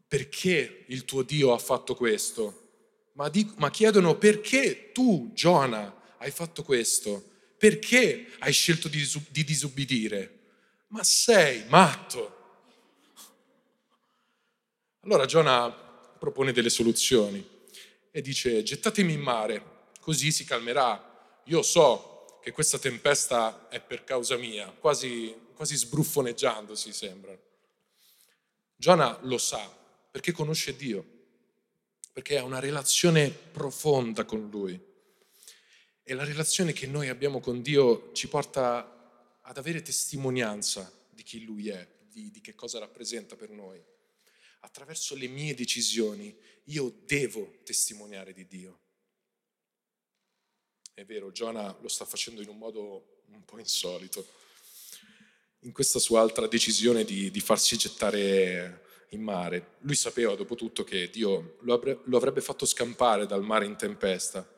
perché 0.06 0.84
il 0.88 1.04
tuo 1.04 1.22
Dio 1.22 1.52
ha 1.52 1.58
fatto 1.58 1.94
questo, 1.94 3.10
ma, 3.14 3.28
dic- 3.28 3.56
ma 3.56 3.70
chiedono 3.70 4.16
perché 4.16 4.92
tu, 4.92 5.30
Giona, 5.34 5.94
hai 6.18 6.30
fatto 6.30 6.62
questo, 6.62 7.36
perché 7.56 8.28
hai 8.38 8.52
scelto 8.52 8.88
di, 8.88 8.98
dis- 8.98 9.30
di 9.30 9.44
disobbedire. 9.44 10.36
Ma 10.88 11.02
sei 11.02 11.64
matto. 11.68 12.36
Allora 15.00 15.26
Giona 15.26 15.70
propone 15.70 16.52
delle 16.52 16.70
soluzioni 16.70 17.46
e 18.10 18.20
dice 18.20 18.62
gettatemi 18.62 19.12
in 19.12 19.20
mare, 19.20 19.62
così 20.00 20.32
si 20.32 20.44
calmerà 20.44 21.07
io 21.48 21.62
so 21.62 22.38
che 22.42 22.52
questa 22.52 22.78
tempesta 22.78 23.68
è 23.68 23.80
per 23.80 24.04
causa 24.04 24.36
mia, 24.36 24.70
quasi, 24.70 25.34
quasi 25.54 25.76
sbruffoneggiandosi 25.76 26.92
sembra. 26.92 27.36
Giona 28.76 29.18
lo 29.22 29.38
sa 29.38 29.76
perché 30.10 30.32
conosce 30.32 30.76
Dio, 30.76 31.04
perché 32.12 32.36
ha 32.36 32.44
una 32.44 32.58
relazione 32.58 33.30
profonda 33.30 34.24
con 34.24 34.48
Lui. 34.50 34.78
E 36.02 36.14
la 36.14 36.24
relazione 36.24 36.72
che 36.72 36.86
noi 36.86 37.08
abbiamo 37.08 37.40
con 37.40 37.62
Dio 37.62 38.12
ci 38.12 38.28
porta 38.28 39.38
ad 39.40 39.56
avere 39.56 39.80
testimonianza 39.80 40.92
di 41.08 41.22
chi 41.22 41.44
Lui 41.44 41.70
è, 41.70 41.86
di, 42.10 42.30
di 42.30 42.40
che 42.42 42.54
cosa 42.54 42.78
rappresenta 42.78 43.36
per 43.36 43.50
noi. 43.50 43.82
Attraverso 44.60 45.14
le 45.14 45.28
mie 45.28 45.54
decisioni 45.54 46.36
io 46.64 46.94
devo 47.06 47.58
testimoniare 47.64 48.34
di 48.34 48.46
Dio. 48.46 48.80
È 50.98 51.04
vero, 51.04 51.30
Giona 51.30 51.78
lo 51.80 51.86
sta 51.86 52.04
facendo 52.04 52.42
in 52.42 52.48
un 52.48 52.58
modo 52.58 53.20
un 53.26 53.44
po' 53.44 53.60
insolito. 53.60 54.26
In 55.60 55.70
questa 55.70 56.00
sua 56.00 56.20
altra 56.20 56.48
decisione 56.48 57.04
di, 57.04 57.30
di 57.30 57.38
farsi 57.38 57.76
gettare 57.76 59.06
in 59.10 59.22
mare, 59.22 59.76
lui 59.82 59.94
sapeva 59.94 60.34
dopo 60.34 60.56
tutto 60.56 60.82
che 60.82 61.08
Dio 61.08 61.58
lo 61.60 61.74
avrebbe, 61.74 62.02
lo 62.06 62.16
avrebbe 62.16 62.40
fatto 62.40 62.66
scampare 62.66 63.26
dal 63.26 63.44
mare 63.44 63.64
in 63.64 63.76
tempesta 63.76 64.52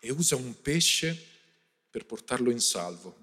e 0.00 0.10
usa 0.10 0.34
un 0.34 0.60
pesce 0.60 1.16
per 1.88 2.06
portarlo 2.06 2.50
in 2.50 2.58
salvo. 2.58 3.16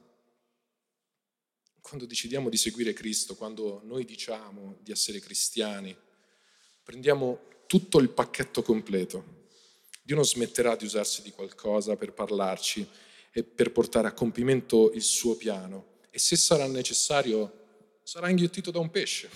quando 1.81 2.05
decidiamo 2.05 2.47
di 2.47 2.55
seguire 2.55 2.93
Cristo, 2.93 3.35
quando 3.35 3.81
noi 3.83 4.05
diciamo 4.05 4.77
di 4.79 4.93
essere 4.93 5.19
cristiani, 5.19 5.93
prendiamo 6.83 7.65
tutto 7.67 7.99
il 7.99 8.07
pacchetto 8.07 8.61
completo. 8.61 9.38
Dio 10.09 10.17
non 10.17 10.25
smetterà 10.25 10.75
di 10.75 10.85
usarsi 10.85 11.21
di 11.21 11.29
qualcosa 11.29 11.95
per 11.95 12.13
parlarci 12.13 12.89
e 13.31 13.43
per 13.43 13.71
portare 13.71 14.07
a 14.07 14.11
compimento 14.11 14.91
il 14.93 15.03
suo 15.03 15.35
piano. 15.35 15.99
E 16.09 16.17
se 16.17 16.35
sarà 16.35 16.65
necessario, 16.65 17.99
sarà 18.01 18.27
inghiottito 18.27 18.71
da 18.71 18.79
un 18.79 18.89
pesce. 18.89 19.29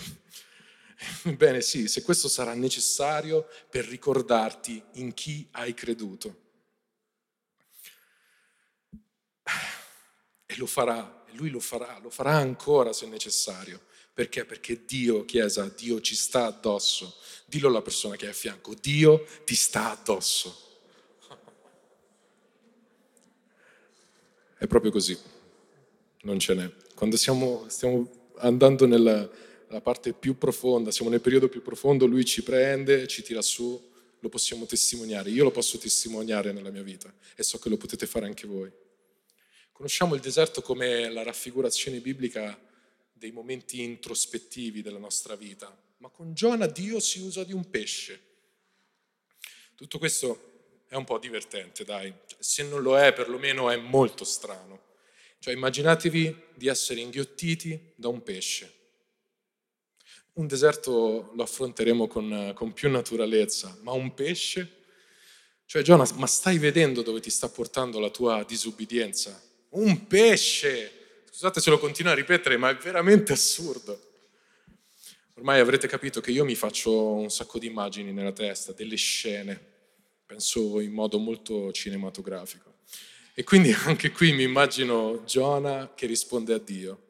Bene, 1.36 1.60
sì, 1.60 1.86
se 1.86 2.02
questo 2.02 2.26
sarà 2.26 2.54
necessario 2.54 3.46
per 3.70 3.84
ricordarti 3.84 4.82
in 4.94 5.14
chi 5.14 5.46
hai 5.52 5.74
creduto. 5.74 6.42
E 10.44 10.56
lo 10.56 10.66
farà, 10.66 11.22
e 11.28 11.36
lui 11.36 11.50
lo 11.50 11.60
farà, 11.60 12.00
lo 12.00 12.10
farà 12.10 12.32
ancora 12.32 12.92
se 12.92 13.06
necessario. 13.06 13.80
Perché? 14.14 14.44
Perché 14.44 14.84
Dio, 14.84 15.24
Chiesa, 15.24 15.68
Dio 15.76 16.00
ci 16.00 16.14
sta 16.14 16.46
addosso. 16.46 17.16
Dillo 17.46 17.66
alla 17.66 17.82
persona 17.82 18.14
che 18.14 18.26
è 18.26 18.28
a 18.28 18.32
fianco, 18.32 18.72
Dio 18.80 19.26
ti 19.44 19.56
sta 19.56 19.90
addosso. 19.90 20.62
È 24.56 24.68
proprio 24.68 24.92
così, 24.92 25.18
non 26.22 26.38
ce 26.38 26.54
n'è. 26.54 26.72
Quando 26.94 27.16
siamo, 27.16 27.64
stiamo 27.68 28.30
andando 28.36 28.86
nella, 28.86 29.28
nella 29.66 29.80
parte 29.80 30.12
più 30.12 30.38
profonda, 30.38 30.92
siamo 30.92 31.10
nel 31.10 31.20
periodo 31.20 31.48
più 31.48 31.60
profondo, 31.60 32.06
Lui 32.06 32.24
ci 32.24 32.44
prende, 32.44 33.08
ci 33.08 33.22
tira 33.22 33.42
su, 33.42 33.92
lo 34.20 34.28
possiamo 34.28 34.64
testimoniare. 34.64 35.28
Io 35.30 35.42
lo 35.42 35.50
posso 35.50 35.76
testimoniare 35.76 36.52
nella 36.52 36.70
mia 36.70 36.82
vita 36.82 37.12
e 37.34 37.42
so 37.42 37.58
che 37.58 37.68
lo 37.68 37.76
potete 37.76 38.06
fare 38.06 38.26
anche 38.26 38.46
voi. 38.46 38.70
Conosciamo 39.72 40.14
il 40.14 40.20
deserto 40.20 40.62
come 40.62 41.10
la 41.10 41.24
raffigurazione 41.24 41.98
biblica 41.98 42.56
dei 43.24 43.32
momenti 43.32 43.80
introspettivi 43.80 44.82
della 44.82 44.98
nostra 44.98 45.34
vita, 45.34 45.74
ma 45.98 46.10
con 46.10 46.34
Giona 46.34 46.66
Dio 46.66 47.00
si 47.00 47.20
usa 47.20 47.42
di 47.42 47.54
un 47.54 47.70
pesce. 47.70 48.20
Tutto 49.74 49.98
questo 49.98 50.82
è 50.88 50.94
un 50.94 51.04
po' 51.04 51.18
divertente, 51.18 51.84
dai. 51.84 52.12
Se 52.38 52.62
non 52.64 52.82
lo 52.82 52.98
è, 52.98 53.14
perlomeno 53.14 53.70
è 53.70 53.76
molto 53.76 54.24
strano. 54.24 54.92
Cioè 55.38 55.54
immaginatevi 55.54 56.42
di 56.54 56.66
essere 56.66 57.00
inghiottiti 57.00 57.92
da 57.94 58.08
un 58.08 58.22
pesce. 58.22 58.72
Un 60.34 60.46
deserto 60.46 61.32
lo 61.34 61.42
affronteremo 61.42 62.06
con, 62.06 62.52
con 62.54 62.74
più 62.74 62.90
naturalezza, 62.90 63.74
ma 63.80 63.92
un 63.92 64.12
pesce? 64.12 64.82
Cioè 65.64 65.80
Giona, 65.80 66.06
ma 66.16 66.26
stai 66.26 66.58
vedendo 66.58 67.00
dove 67.00 67.20
ti 67.20 67.30
sta 67.30 67.48
portando 67.48 67.98
la 68.00 68.10
tua 68.10 68.44
disubbidienza? 68.44 69.40
un 69.74 70.06
pesce. 70.06 70.98
Scusate 71.34 71.60
se 71.60 71.70
lo 71.70 71.80
continuo 71.80 72.12
a 72.12 72.14
ripetere, 72.14 72.56
ma 72.56 72.70
è 72.70 72.76
veramente 72.76 73.32
assurdo. 73.32 74.00
Ormai 75.34 75.58
avrete 75.58 75.88
capito 75.88 76.20
che 76.20 76.30
io 76.30 76.44
mi 76.44 76.54
faccio 76.54 77.14
un 77.14 77.28
sacco 77.28 77.58
di 77.58 77.66
immagini 77.66 78.12
nella 78.12 78.30
testa, 78.30 78.70
delle 78.70 78.94
scene, 78.94 79.60
penso 80.24 80.78
in 80.78 80.92
modo 80.92 81.18
molto 81.18 81.72
cinematografico. 81.72 82.74
E 83.34 83.42
quindi 83.42 83.72
anche 83.84 84.12
qui 84.12 84.32
mi 84.32 84.44
immagino 84.44 85.24
Giona 85.24 85.92
che 85.92 86.06
risponde 86.06 86.54
a 86.54 86.58
Dio. 86.58 87.02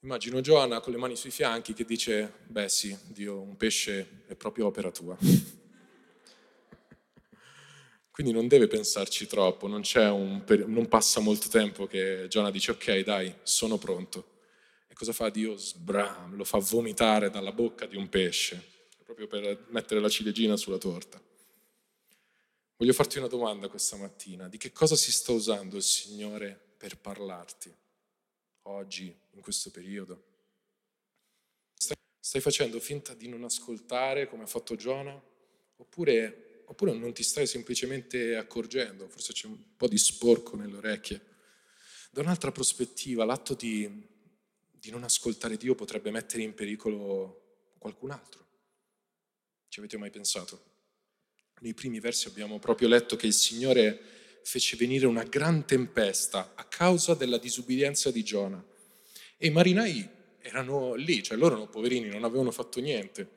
Immagino 0.00 0.40
Giona 0.40 0.80
con 0.80 0.94
le 0.94 0.98
mani 0.98 1.14
sui 1.14 1.30
fianchi 1.30 1.74
che 1.74 1.84
dice, 1.84 2.38
beh 2.46 2.70
sì, 2.70 2.96
Dio, 3.08 3.38
un 3.38 3.58
pesce 3.58 4.22
è 4.26 4.34
proprio 4.34 4.64
opera 4.68 4.90
tua. 4.90 5.14
Quindi 8.16 8.32
non 8.32 8.48
deve 8.48 8.66
pensarci 8.66 9.26
troppo, 9.26 9.66
non, 9.66 9.82
un, 9.94 10.42
non 10.68 10.88
passa 10.88 11.20
molto 11.20 11.48
tempo 11.48 11.86
che 11.86 12.28
Giona 12.30 12.50
dice 12.50 12.70
ok 12.70 13.00
dai, 13.00 13.30
sono 13.42 13.76
pronto. 13.76 14.38
E 14.86 14.94
cosa 14.94 15.12
fa 15.12 15.28
Dio? 15.28 15.54
Sbram, 15.58 16.34
lo 16.34 16.44
fa 16.44 16.56
vomitare 16.56 17.28
dalla 17.28 17.52
bocca 17.52 17.84
di 17.84 17.94
un 17.94 18.08
pesce, 18.08 18.86
proprio 19.04 19.26
per 19.26 19.66
mettere 19.68 20.00
la 20.00 20.08
ciliegina 20.08 20.56
sulla 20.56 20.78
torta. 20.78 21.22
Voglio 22.78 22.94
farti 22.94 23.18
una 23.18 23.26
domanda 23.26 23.68
questa 23.68 23.96
mattina, 23.96 24.48
di 24.48 24.56
che 24.56 24.72
cosa 24.72 24.96
si 24.96 25.12
sta 25.12 25.32
usando 25.32 25.76
il 25.76 25.82
Signore 25.82 26.58
per 26.78 26.96
parlarti 26.96 27.70
oggi, 28.62 29.14
in 29.32 29.42
questo 29.42 29.70
periodo? 29.70 30.22
Stai 32.18 32.40
facendo 32.40 32.80
finta 32.80 33.12
di 33.12 33.28
non 33.28 33.44
ascoltare 33.44 34.26
come 34.26 34.44
ha 34.44 34.46
fatto 34.46 34.74
Giona? 34.74 35.22
Oppure 35.76 36.45
oppure 36.68 36.92
non 36.92 37.12
ti 37.12 37.22
stai 37.22 37.46
semplicemente 37.46 38.36
accorgendo, 38.36 39.08
forse 39.08 39.32
c'è 39.32 39.46
un 39.46 39.56
po' 39.76 39.88
di 39.88 39.98
sporco 39.98 40.56
nelle 40.56 40.76
orecchie. 40.76 41.20
Da 42.10 42.20
un'altra 42.22 42.50
prospettiva, 42.50 43.24
l'atto 43.24 43.54
di, 43.54 43.88
di 44.70 44.90
non 44.90 45.04
ascoltare 45.04 45.56
Dio 45.56 45.74
potrebbe 45.74 46.10
mettere 46.10 46.42
in 46.42 46.54
pericolo 46.54 47.74
qualcun 47.78 48.10
altro. 48.10 48.44
Ci 49.68 49.78
avete 49.78 49.96
mai 49.96 50.10
pensato? 50.10 50.74
Nei 51.60 51.74
primi 51.74 52.00
versi 52.00 52.28
abbiamo 52.28 52.58
proprio 52.58 52.88
letto 52.88 53.16
che 53.16 53.26
il 53.26 53.32
Signore 53.32 54.00
fece 54.42 54.76
venire 54.76 55.06
una 55.06 55.24
gran 55.24 55.64
tempesta 55.64 56.52
a 56.54 56.64
causa 56.64 57.14
della 57.14 57.38
disubbidienza 57.38 58.10
di 58.10 58.24
Giona. 58.24 58.64
E 59.36 59.46
i 59.46 59.50
marinai 59.50 60.08
erano 60.40 60.94
lì, 60.94 61.22
cioè 61.22 61.36
loro 61.36 61.66
poverini, 61.66 62.08
non 62.08 62.24
avevano 62.24 62.50
fatto 62.50 62.80
niente 62.80 63.35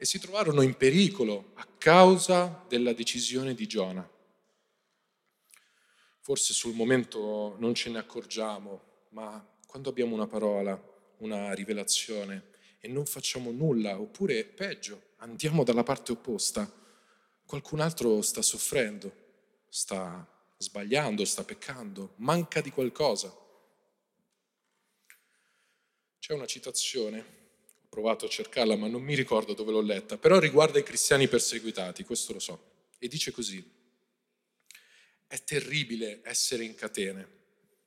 e 0.00 0.04
si 0.04 0.20
trovarono 0.20 0.62
in 0.62 0.76
pericolo 0.76 1.50
a 1.54 1.66
causa 1.76 2.64
della 2.68 2.92
decisione 2.92 3.52
di 3.52 3.66
Giona. 3.66 4.08
Forse 6.20 6.52
sul 6.52 6.72
momento 6.72 7.56
non 7.58 7.74
ce 7.74 7.90
ne 7.90 7.98
accorgiamo, 7.98 8.80
ma 9.08 9.44
quando 9.66 9.88
abbiamo 9.88 10.14
una 10.14 10.28
parola, 10.28 10.80
una 11.18 11.52
rivelazione 11.52 12.50
e 12.78 12.86
non 12.86 13.06
facciamo 13.06 13.50
nulla, 13.50 14.00
oppure 14.00 14.44
peggio, 14.44 15.14
andiamo 15.16 15.64
dalla 15.64 15.82
parte 15.82 16.12
opposta, 16.12 16.72
qualcun 17.44 17.80
altro 17.80 18.22
sta 18.22 18.40
soffrendo, 18.40 19.12
sta 19.68 20.24
sbagliando, 20.58 21.24
sta 21.24 21.42
peccando, 21.42 22.12
manca 22.16 22.60
di 22.60 22.70
qualcosa. 22.70 23.36
C'è 26.20 26.34
una 26.34 26.46
citazione 26.46 27.37
provato 27.88 28.26
a 28.26 28.28
cercarla, 28.28 28.76
ma 28.76 28.86
non 28.86 29.02
mi 29.02 29.14
ricordo 29.14 29.54
dove 29.54 29.72
l'ho 29.72 29.80
letta, 29.80 30.18
però 30.18 30.38
riguarda 30.38 30.78
i 30.78 30.82
cristiani 30.82 31.26
perseguitati, 31.26 32.04
questo 32.04 32.32
lo 32.32 32.38
so. 32.38 32.76
E 32.98 33.08
dice 33.08 33.30
così, 33.30 33.64
è 35.26 35.42
terribile 35.42 36.20
essere 36.24 36.64
in 36.64 36.74
catene, 36.74 37.36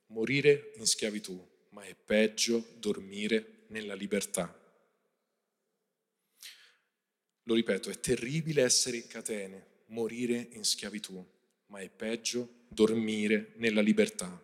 morire 0.06 0.72
in 0.76 0.86
schiavitù, 0.86 1.48
ma 1.70 1.82
è 1.82 1.94
peggio 1.94 2.66
dormire 2.76 3.64
nella 3.68 3.94
libertà. 3.94 4.58
Lo 7.44 7.54
ripeto, 7.54 7.90
è 7.90 7.98
terribile 7.98 8.62
essere 8.62 8.98
in 8.98 9.06
catene, 9.06 9.84
morire 9.86 10.48
in 10.52 10.64
schiavitù, 10.64 11.24
ma 11.66 11.80
è 11.80 11.88
peggio 11.88 12.66
dormire 12.68 13.52
nella 13.56 13.80
libertà. 13.80 14.40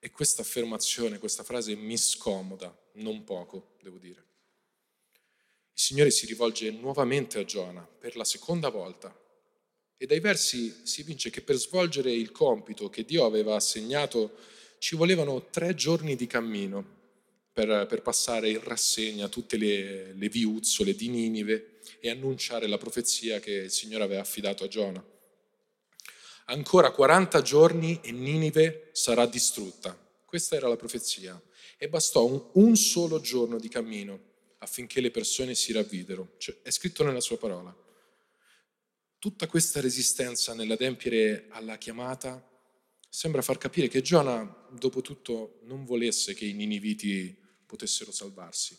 E 0.00 0.10
questa 0.10 0.42
affermazione, 0.42 1.18
questa 1.18 1.44
frase 1.44 1.74
mi 1.74 1.96
scomoda, 1.96 2.76
non 2.94 3.24
poco, 3.24 3.76
devo 3.82 3.98
dire 3.98 4.27
il 5.78 5.84
Signore 5.84 6.10
si 6.10 6.26
rivolge 6.26 6.72
nuovamente 6.72 7.38
a 7.38 7.44
Giona 7.44 7.86
per 7.86 8.16
la 8.16 8.24
seconda 8.24 8.68
volta. 8.68 9.16
E 9.96 10.06
dai 10.06 10.18
versi 10.18 10.80
si 10.82 11.02
evince 11.02 11.30
che 11.30 11.40
per 11.40 11.54
svolgere 11.54 12.10
il 12.10 12.32
compito 12.32 12.88
che 12.88 13.04
Dio 13.04 13.24
aveva 13.24 13.54
assegnato 13.54 14.38
ci 14.78 14.96
volevano 14.96 15.46
tre 15.50 15.76
giorni 15.76 16.16
di 16.16 16.26
cammino 16.26 16.96
per, 17.52 17.86
per 17.88 18.02
passare 18.02 18.50
in 18.50 18.60
rassegna 18.60 19.28
tutte 19.28 19.56
le, 19.56 20.14
le 20.14 20.28
viuzzole 20.28 20.96
di 20.96 21.08
Ninive 21.10 21.78
e 22.00 22.10
annunciare 22.10 22.66
la 22.66 22.76
profezia 22.76 23.38
che 23.38 23.52
il 23.52 23.70
Signore 23.70 24.02
aveva 24.02 24.20
affidato 24.20 24.64
a 24.64 24.68
Giona. 24.68 25.04
Ancora 26.46 26.90
40 26.90 27.40
giorni 27.42 28.00
e 28.02 28.10
Ninive 28.10 28.88
sarà 28.90 29.26
distrutta. 29.26 29.96
Questa 30.24 30.56
era 30.56 30.66
la 30.66 30.76
profezia. 30.76 31.40
E 31.76 31.88
bastò 31.88 32.24
un, 32.24 32.44
un 32.54 32.74
solo 32.74 33.20
giorno 33.20 33.60
di 33.60 33.68
cammino 33.68 34.27
affinché 34.58 35.00
le 35.00 35.10
persone 35.10 35.54
si 35.54 35.72
ravvidero. 35.72 36.34
Cioè, 36.38 36.62
è 36.62 36.70
scritto 36.70 37.04
nella 37.04 37.20
sua 37.20 37.38
parola. 37.38 37.74
Tutta 39.18 39.46
questa 39.46 39.80
resistenza 39.80 40.54
nell'adempiere 40.54 41.46
alla 41.50 41.76
chiamata 41.76 42.44
sembra 43.08 43.42
far 43.42 43.58
capire 43.58 43.88
che 43.88 44.00
Giona, 44.00 44.44
dopo 44.70 45.00
tutto, 45.00 45.60
non 45.64 45.84
volesse 45.84 46.34
che 46.34 46.44
i 46.44 46.52
niniviti 46.52 47.36
potessero 47.66 48.12
salvarsi. 48.12 48.78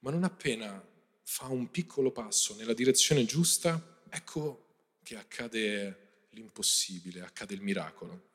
Ma 0.00 0.10
non 0.10 0.24
appena 0.24 0.86
fa 1.22 1.46
un 1.46 1.70
piccolo 1.70 2.12
passo 2.12 2.54
nella 2.56 2.74
direzione 2.74 3.24
giusta, 3.24 4.02
ecco 4.10 4.96
che 5.02 5.16
accade 5.16 6.26
l'impossibile, 6.30 7.22
accade 7.22 7.54
il 7.54 7.62
miracolo. 7.62 8.30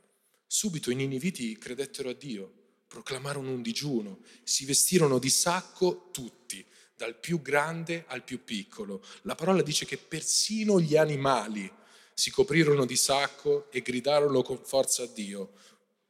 Subito 0.48 0.90
i 0.90 0.96
niniviti 0.96 1.56
credettero 1.58 2.10
a 2.10 2.14
Dio 2.14 2.59
proclamarono 2.90 3.52
un 3.52 3.62
digiuno, 3.62 4.20
si 4.44 4.66
vestirono 4.66 5.20
di 5.20 5.30
sacco 5.30 6.10
tutti, 6.12 6.66
dal 6.96 7.16
più 7.16 7.42
grande 7.42 8.04
al 8.08 8.24
più 8.24 8.44
piccolo. 8.44 9.02
La 9.22 9.36
parola 9.36 9.62
dice 9.62 9.86
che 9.86 9.98
persino 9.98 10.82
gli 10.82 10.98
animali 10.98 11.72
si 12.14 12.32
coprirono 12.32 12.86
di 12.86 12.98
sacco 12.98 13.72
e 13.72 13.82
gridarono 13.82 14.42
con 14.42 14.60
forza 14.66 15.04
a 15.04 15.08
Dio. 15.08 15.54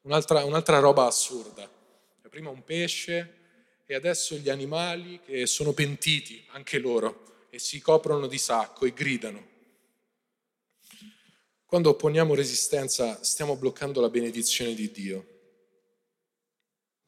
un'altra, 0.02 0.44
un'altra 0.46 0.80
roba 0.80 1.06
assurda. 1.06 1.70
Prima 2.30 2.50
un 2.50 2.64
pesce 2.64 3.36
e 3.86 3.94
adesso 3.96 4.36
gli 4.36 4.50
animali 4.50 5.20
che 5.24 5.46
sono 5.48 5.74
pentiti, 5.74 6.44
anche 6.52 6.80
loro, 6.80 7.48
e 7.50 7.60
si 7.60 7.82
coprono 7.82 8.28
di 8.28 8.38
sacco 8.38 8.86
e 8.86 8.94
gridano. 8.94 9.48
Quando 11.66 11.90
opponiamo 11.90 12.34
resistenza 12.34 13.22
stiamo 13.24 13.56
bloccando 13.56 14.00
la 14.00 14.10
benedizione 14.10 14.74
di 14.74 14.92
Dio. 14.92 15.39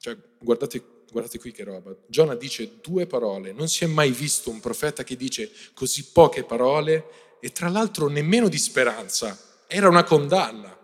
Cioè, 0.02 0.18
guardate, 0.40 0.84
guardate 1.12 1.38
qui 1.38 1.52
che 1.52 1.64
roba. 1.64 1.96
Giona 2.08 2.34
dice 2.34 2.80
due 2.82 3.06
parole. 3.06 3.52
Non 3.52 3.68
si 3.68 3.84
è 3.84 3.88
mai 3.88 4.10
visto 4.10 4.50
un 4.50 4.60
profeta 4.60 5.04
che 5.04 5.16
dice 5.16 5.52
così 5.76 6.10
poche 6.12 6.44
parole 6.44 7.38
e 7.40 7.52
tra 7.52 7.70
l'altro 7.70 8.08
nemmeno 8.08 8.50
di 8.50 8.58
speranza. 8.58 9.38
Era 9.68 9.88
una 9.88 10.04
condanna. 10.04 10.76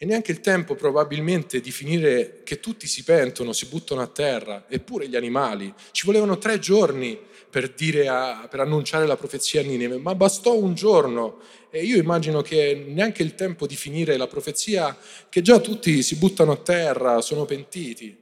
E 0.00 0.06
neanche 0.06 0.30
il 0.30 0.38
tempo 0.38 0.76
probabilmente 0.76 1.60
di 1.60 1.72
finire 1.72 2.42
che 2.44 2.60
tutti 2.60 2.86
si 2.86 3.02
pentono, 3.02 3.52
si 3.52 3.66
buttano 3.66 4.00
a 4.00 4.06
terra, 4.06 4.66
eppure 4.68 5.08
gli 5.08 5.16
animali. 5.16 5.74
Ci 5.90 6.06
volevano 6.06 6.38
tre 6.38 6.60
giorni 6.60 7.18
per, 7.50 7.74
a, 8.06 8.46
per 8.48 8.60
annunciare 8.60 9.08
la 9.08 9.16
profezia 9.16 9.60
a 9.60 9.64
Nineve, 9.64 9.98
ma 9.98 10.14
bastò 10.14 10.54
un 10.54 10.74
giorno. 10.74 11.40
E 11.68 11.82
io 11.82 11.96
immagino 11.96 12.42
che 12.42 12.74
neanche 12.86 13.24
il 13.24 13.34
tempo 13.34 13.66
di 13.66 13.74
finire 13.74 14.16
la 14.16 14.28
profezia, 14.28 14.96
che 15.28 15.42
già 15.42 15.58
tutti 15.58 16.00
si 16.04 16.14
buttano 16.14 16.52
a 16.52 16.58
terra, 16.58 17.20
sono 17.20 17.44
pentiti. 17.44 18.16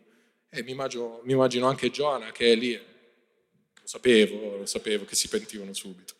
E 0.49 0.63
mi 0.63 0.71
immagino, 0.71 1.21
mi 1.25 1.33
immagino 1.33 1.67
anche 1.67 1.91
Giona 1.91 2.33
che 2.33 2.53
è 2.53 2.55
lì. 2.55 2.73
Lo 2.73 3.87
sapevo, 3.87 4.57
lo 4.57 4.67
sapevo 4.67 5.05
che 5.05 5.15
si 5.15 5.29
pentivano 5.29 5.75
subito. 5.75 6.15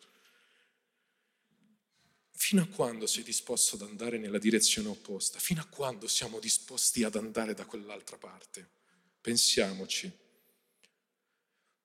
Fino 2.39 2.61
a 2.61 2.67
quando 2.67 3.07
sei 3.07 3.23
disposto 3.23 3.75
ad 3.75 3.81
andare 3.81 4.19
nella 4.19 4.37
direzione 4.37 4.89
opposta? 4.89 5.39
Fino 5.39 5.59
a 5.59 5.65
quando 5.65 6.07
siamo 6.07 6.39
disposti 6.39 7.03
ad 7.03 7.15
andare 7.15 7.55
da 7.55 7.65
quell'altra 7.65 8.15
parte? 8.15 8.69
Pensiamoci. 9.19 10.09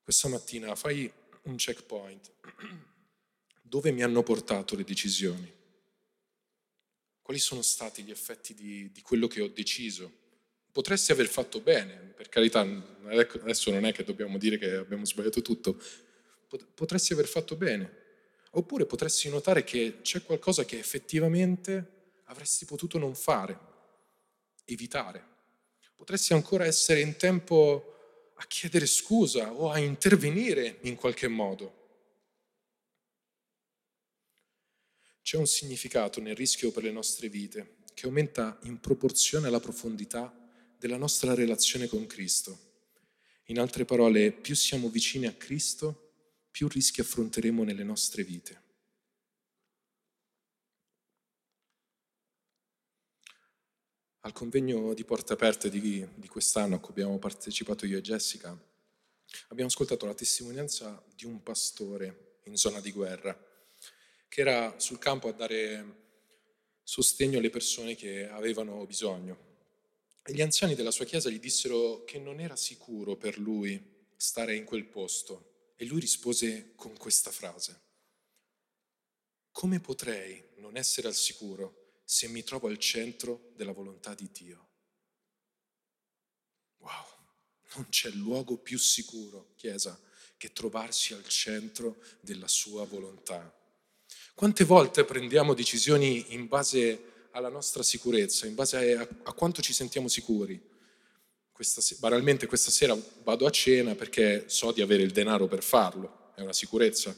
Questa 0.03 0.29
mattina 0.29 0.75
fai 0.75 1.11
un 1.45 1.57
checkpoint. 1.57 2.33
Dove 3.63 3.93
mi 3.93 4.03
hanno 4.03 4.23
portato 4.23 4.77
le 4.77 4.85
decisioni? 4.85 5.51
Quali 7.23 7.41
sono 7.41 7.63
stati 7.63 8.03
gli 8.03 8.11
effetti 8.11 8.53
di, 8.53 8.93
di 8.93 9.01
quello 9.01 9.29
che 9.29 9.41
ho 9.41 9.49
deciso? 9.49 10.13
Potresti 10.71 11.13
aver 11.13 11.29
fatto 11.29 11.61
bene, 11.61 11.95
per 12.15 12.29
carità, 12.29 12.61
adesso 12.61 13.71
non 13.71 13.87
è 13.87 13.93
che 13.95 14.05
dobbiamo 14.05 14.37
dire 14.37 14.59
che 14.59 14.75
abbiamo 14.75 15.07
sbagliato 15.07 15.41
tutto, 15.41 15.83
potresti 16.75 17.15
aver 17.15 17.27
fatto 17.27 17.57
bene, 17.57 18.02
Oppure 18.55 18.85
potresti 18.85 19.29
notare 19.29 19.65
che 19.65 19.99
c'è 20.03 20.23
qualcosa 20.23 20.65
che 20.65 20.79
effettivamente 20.79 22.21
avresti 22.25 22.65
potuto 22.65 22.99
non 22.99 23.15
fare, 23.15 23.59
evitare. 24.65 25.31
Potresti 25.95 26.33
ancora 26.33 26.65
essere 26.65 27.01
in 27.01 27.17
tempo 27.17 28.33
a 28.35 28.47
chiedere 28.47 28.87
scusa 28.87 29.53
o 29.53 29.71
a 29.71 29.79
intervenire 29.79 30.79
in 30.83 30.97
qualche 30.97 31.29
modo. 31.29 31.81
C'è 35.23 35.37
un 35.37 35.47
significato 35.47 36.21
nel 36.21 36.35
rischio 36.35 36.73
per 36.73 36.83
le 36.83 36.91
nostre 36.91 37.29
vite 37.29 37.77
che 37.95 38.07
aumenta 38.07 38.59
in 38.65 38.81
proporzione 38.81 39.47
alla 39.47 39.61
profondità 39.61 40.35
della 40.77 40.97
nostra 40.97 41.35
relazione 41.35 41.87
con 41.87 42.07
Cristo. 42.07 42.59
In 43.47 43.59
altre 43.59 43.85
parole, 43.85 44.33
più 44.33 44.55
siamo 44.55 44.89
vicini 44.89 45.27
a 45.27 45.33
Cristo, 45.33 46.12
più 46.53 46.69
rischi 46.69 47.01
affronteremo 47.01 47.65
nelle 47.65 47.83
nostre 47.83 48.23
vite. 48.23 48.61
Al 54.21 54.33
convegno 54.33 54.95
di 54.95 55.03
Porte 55.05 55.33
Aperte 55.33 55.69
di, 55.69 56.07
di 56.15 56.29
quest'anno 56.29 56.77
a 56.77 56.79
cui 56.79 56.91
abbiamo 56.91 57.19
partecipato 57.19 57.87
io 57.87 57.99
e 57.99 58.03
Jessica, 58.03 58.57
abbiamo 59.49 59.71
ascoltato 59.71 60.07
la 60.07 60.15
testimonianza 60.15 61.03
di 61.17 61.25
un 61.25 61.43
pastore 61.43 62.39
in 62.45 62.57
zona 62.57 62.81
di 62.81 62.93
guerra, 62.93 63.37
che 64.29 64.41
era 64.41 64.79
sul 64.79 64.99
campo 64.99 65.29
a 65.29 65.33
dare 65.33 66.01
sostegno 66.83 67.39
alle 67.39 67.51
persone 67.51 67.97
che 67.97 68.29
avevano 68.29 68.85
bisogno. 68.87 69.51
E 70.23 70.35
gli 70.35 70.43
anziani 70.43 70.75
della 70.75 70.93
sua 70.93 71.07
chiesa 71.07 71.31
gli 71.31 71.41
dissero 71.41 72.05
che 72.05 72.19
non 72.19 72.41
era 72.41 72.57
sicuro 72.57 73.17
per 73.17 73.39
lui 73.39 74.05
stare 74.15 74.55
in 74.55 74.65
quel 74.65 74.85
posto, 74.85 75.52
e 75.77 75.85
lui 75.85 76.01
rispose 76.01 76.73
con 76.77 76.97
questa 76.97 77.31
frase. 77.31 77.81
Come 79.51 79.81
potrei 79.81 80.43
non 80.57 80.77
essere 80.77 81.09
al 81.09 81.15
sicuro 81.15 82.01
se 82.05 82.29
mi 82.29 82.43
trovo 82.43 82.69
al 82.69 82.79
centro 82.79 83.53
della 83.55 83.73
volontà 83.73 84.15
di 84.15 84.31
Dio? 84.33 84.69
Wow, 86.79 87.05
non 87.75 87.89
c'è 87.89 88.11
luogo 88.11 88.57
più 88.59 88.79
sicuro, 88.79 89.53
Chiesa, 89.57 89.99
che 90.37 90.53
trovarsi 90.53 91.13
al 91.13 91.27
centro 91.29 92.03
della 92.21 92.49
sua 92.49 92.85
volontà. 92.85 93.55
Quante 94.35 94.65
volte 94.65 95.05
prendiamo 95.05 95.55
decisioni 95.55 96.33
in 96.35 96.49
base 96.49 97.29
alla 97.33 97.49
nostra 97.49 97.83
sicurezza, 97.83 98.47
in 98.47 98.55
base 98.55 98.97
a, 98.97 99.09
a 99.25 99.33
quanto 99.33 99.63
ci 99.63 99.73
sentiamo 99.73 100.09
sicuri? 100.09 100.71
Questa, 101.53 101.81
banalmente 101.99 102.47
questa 102.47 102.71
sera 102.71 102.97
vado 103.23 103.47
a 103.47 103.51
cena 103.51 103.95
perché 103.95 104.45
so 104.47 104.73
di 104.73 104.81
avere 104.81 105.03
il 105.03 105.13
denaro 105.13 105.47
per 105.47 105.63
farlo, 105.63 106.33
è 106.35 106.41
una 106.41 106.53
sicurezza. 106.53 107.15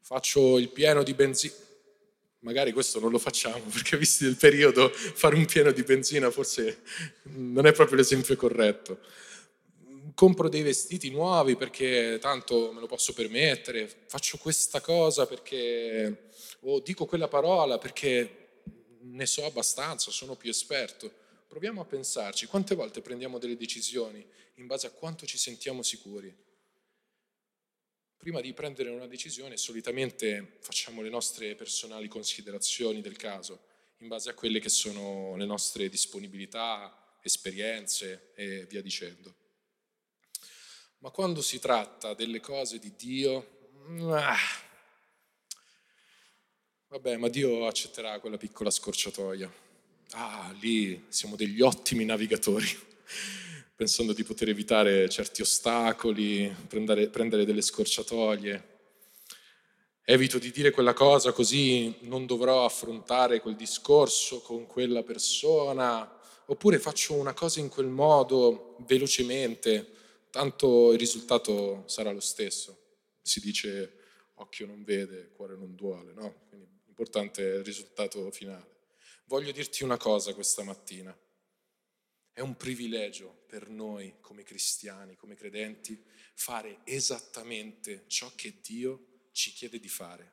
Faccio 0.00 0.58
il 0.58 0.68
pieno 0.68 1.02
di 1.02 1.14
benzina, 1.14 1.54
magari 2.40 2.72
questo 2.72 3.00
non 3.00 3.10
lo 3.10 3.18
facciamo 3.18 3.64
perché 3.72 3.96
visti 3.96 4.24
il 4.24 4.36
periodo 4.36 4.90
fare 4.90 5.34
un 5.34 5.46
pieno 5.46 5.72
di 5.72 5.82
benzina 5.82 6.30
forse 6.30 6.82
non 7.24 7.66
è 7.66 7.72
proprio 7.72 7.96
l'esempio 7.96 8.36
corretto. 8.36 9.00
Compro 10.14 10.48
dei 10.48 10.62
vestiti 10.62 11.10
nuovi 11.10 11.56
perché 11.56 12.18
tanto 12.20 12.70
me 12.72 12.80
lo 12.80 12.86
posso 12.86 13.14
permettere, 13.14 13.90
faccio 14.06 14.36
questa 14.36 14.80
cosa 14.80 15.26
perché 15.26 16.28
o 16.60 16.80
dico 16.80 17.06
quella 17.06 17.28
parola 17.28 17.78
perché 17.78 18.42
ne 19.00 19.26
so 19.26 19.44
abbastanza, 19.44 20.10
sono 20.10 20.34
più 20.34 20.50
esperto. 20.50 21.22
Proviamo 21.46 21.82
a 21.82 21.84
pensarci, 21.84 22.46
quante 22.46 22.74
volte 22.74 23.00
prendiamo 23.00 23.38
delle 23.38 23.56
decisioni 23.56 24.26
in 24.54 24.66
base 24.66 24.86
a 24.86 24.90
quanto 24.90 25.26
ci 25.26 25.38
sentiamo 25.38 25.82
sicuri? 25.82 26.34
Prima 28.16 28.40
di 28.40 28.52
prendere 28.54 28.88
una 28.88 29.06
decisione 29.06 29.56
solitamente 29.56 30.56
facciamo 30.60 31.02
le 31.02 31.10
nostre 31.10 31.54
personali 31.54 32.08
considerazioni 32.08 33.00
del 33.00 33.16
caso, 33.16 33.66
in 33.98 34.08
base 34.08 34.30
a 34.30 34.34
quelle 34.34 34.60
che 34.60 34.70
sono 34.70 35.36
le 35.36 35.44
nostre 35.44 35.88
disponibilità, 35.88 37.18
esperienze 37.22 38.32
e 38.34 38.64
via 38.64 38.82
dicendo. 38.82 39.34
Ma 40.98 41.10
quando 41.10 41.42
si 41.42 41.58
tratta 41.58 42.14
delle 42.14 42.40
cose 42.40 42.78
di 42.78 42.94
Dio, 42.96 43.68
ah, 44.10 44.36
vabbè, 46.88 47.16
ma 47.18 47.28
Dio 47.28 47.66
accetterà 47.66 48.18
quella 48.20 48.38
piccola 48.38 48.70
scorciatoia 48.70 49.63
ah, 50.14 50.54
lì 50.60 51.04
siamo 51.08 51.36
degli 51.36 51.60
ottimi 51.60 52.04
navigatori, 52.04 52.66
pensando 53.74 54.12
di 54.12 54.22
poter 54.22 54.48
evitare 54.48 55.08
certi 55.08 55.42
ostacoli, 55.42 56.54
prendere, 56.68 57.08
prendere 57.08 57.44
delle 57.44 57.62
scorciatoie. 57.62 58.72
Evito 60.06 60.38
di 60.38 60.50
dire 60.50 60.70
quella 60.70 60.92
cosa 60.92 61.32
così 61.32 61.94
non 62.00 62.26
dovrò 62.26 62.64
affrontare 62.64 63.40
quel 63.40 63.56
discorso 63.56 64.40
con 64.40 64.66
quella 64.66 65.02
persona, 65.02 66.20
oppure 66.46 66.78
faccio 66.78 67.14
una 67.14 67.32
cosa 67.32 67.60
in 67.60 67.68
quel 67.68 67.86
modo 67.86 68.76
velocemente, 68.86 69.92
tanto 70.30 70.92
il 70.92 70.98
risultato 70.98 71.84
sarà 71.86 72.12
lo 72.12 72.20
stesso. 72.20 72.78
Si 73.22 73.40
dice 73.40 73.98
occhio 74.34 74.66
non 74.66 74.84
vede, 74.84 75.30
cuore 75.34 75.56
non 75.56 75.74
duole, 75.74 76.12
no? 76.12 76.42
Quindi 76.48 76.68
l'importante 76.84 77.54
è 77.54 77.56
il 77.56 77.64
risultato 77.64 78.30
finale. 78.30 78.73
Voglio 79.26 79.52
dirti 79.52 79.84
una 79.84 79.96
cosa 79.96 80.34
questa 80.34 80.62
mattina. 80.62 81.16
È 82.30 82.40
un 82.40 82.56
privilegio 82.56 83.44
per 83.46 83.68
noi 83.70 84.16
come 84.20 84.42
cristiani, 84.42 85.16
come 85.16 85.34
credenti, 85.34 86.02
fare 86.34 86.80
esattamente 86.84 88.04
ciò 88.06 88.30
che 88.34 88.58
Dio 88.60 89.28
ci 89.32 89.52
chiede 89.52 89.80
di 89.80 89.88
fare, 89.88 90.32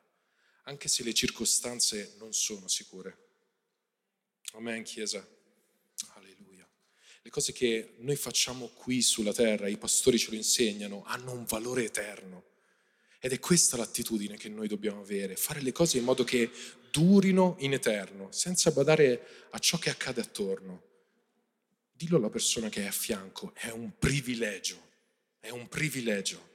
anche 0.64 0.88
se 0.88 1.02
le 1.04 1.14
circostanze 1.14 2.16
non 2.18 2.34
sono 2.34 2.68
sicure. 2.68 3.18
Amen, 4.52 4.82
Chiesa. 4.82 5.26
Alleluia. 6.14 6.68
Le 7.22 7.30
cose 7.30 7.52
che 7.52 7.94
noi 7.98 8.16
facciamo 8.16 8.68
qui 8.68 9.00
sulla 9.00 9.32
terra, 9.32 9.68
i 9.68 9.78
pastori 9.78 10.18
ce 10.18 10.30
lo 10.30 10.36
insegnano, 10.36 11.02
hanno 11.04 11.32
un 11.32 11.44
valore 11.44 11.84
eterno. 11.84 12.50
Ed 13.20 13.32
è 13.32 13.38
questa 13.38 13.76
l'attitudine 13.76 14.36
che 14.36 14.48
noi 14.48 14.68
dobbiamo 14.68 15.00
avere, 15.00 15.36
fare 15.36 15.62
le 15.62 15.72
cose 15.72 15.96
in 15.98 16.04
modo 16.04 16.24
che 16.24 16.50
durino 16.92 17.56
in 17.60 17.72
eterno, 17.72 18.30
senza 18.30 18.70
badare 18.70 19.46
a 19.50 19.58
ciò 19.58 19.78
che 19.78 19.88
accade 19.88 20.20
attorno. 20.20 20.90
Dillo 21.90 22.18
alla 22.18 22.28
persona 22.28 22.68
che 22.68 22.82
è 22.82 22.86
a 22.86 22.92
fianco, 22.92 23.54
è 23.54 23.70
un 23.70 23.96
privilegio, 23.98 24.90
è 25.40 25.48
un 25.48 25.68
privilegio. 25.68 26.50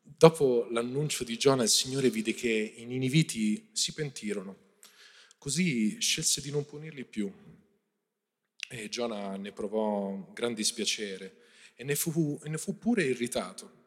Dopo 0.00 0.66
l'annuncio 0.70 1.24
di 1.24 1.36
Giona, 1.36 1.62
il 1.62 1.68
Signore 1.68 2.08
vide 2.08 2.32
che 2.32 2.48
i 2.48 2.86
niniviti 2.86 3.68
si 3.72 3.92
pentirono. 3.92 4.64
Così 5.36 6.00
scelse 6.00 6.40
di 6.40 6.50
non 6.50 6.64
punirli 6.64 7.04
più. 7.04 7.30
E 8.70 8.88
Giona 8.88 9.36
ne 9.36 9.52
provò 9.52 10.32
gran 10.32 10.54
dispiacere 10.54 11.42
e 11.74 11.84
ne 11.84 11.94
fu, 11.96 12.40
ne 12.44 12.56
fu 12.56 12.78
pure 12.78 13.04
irritato. 13.04 13.84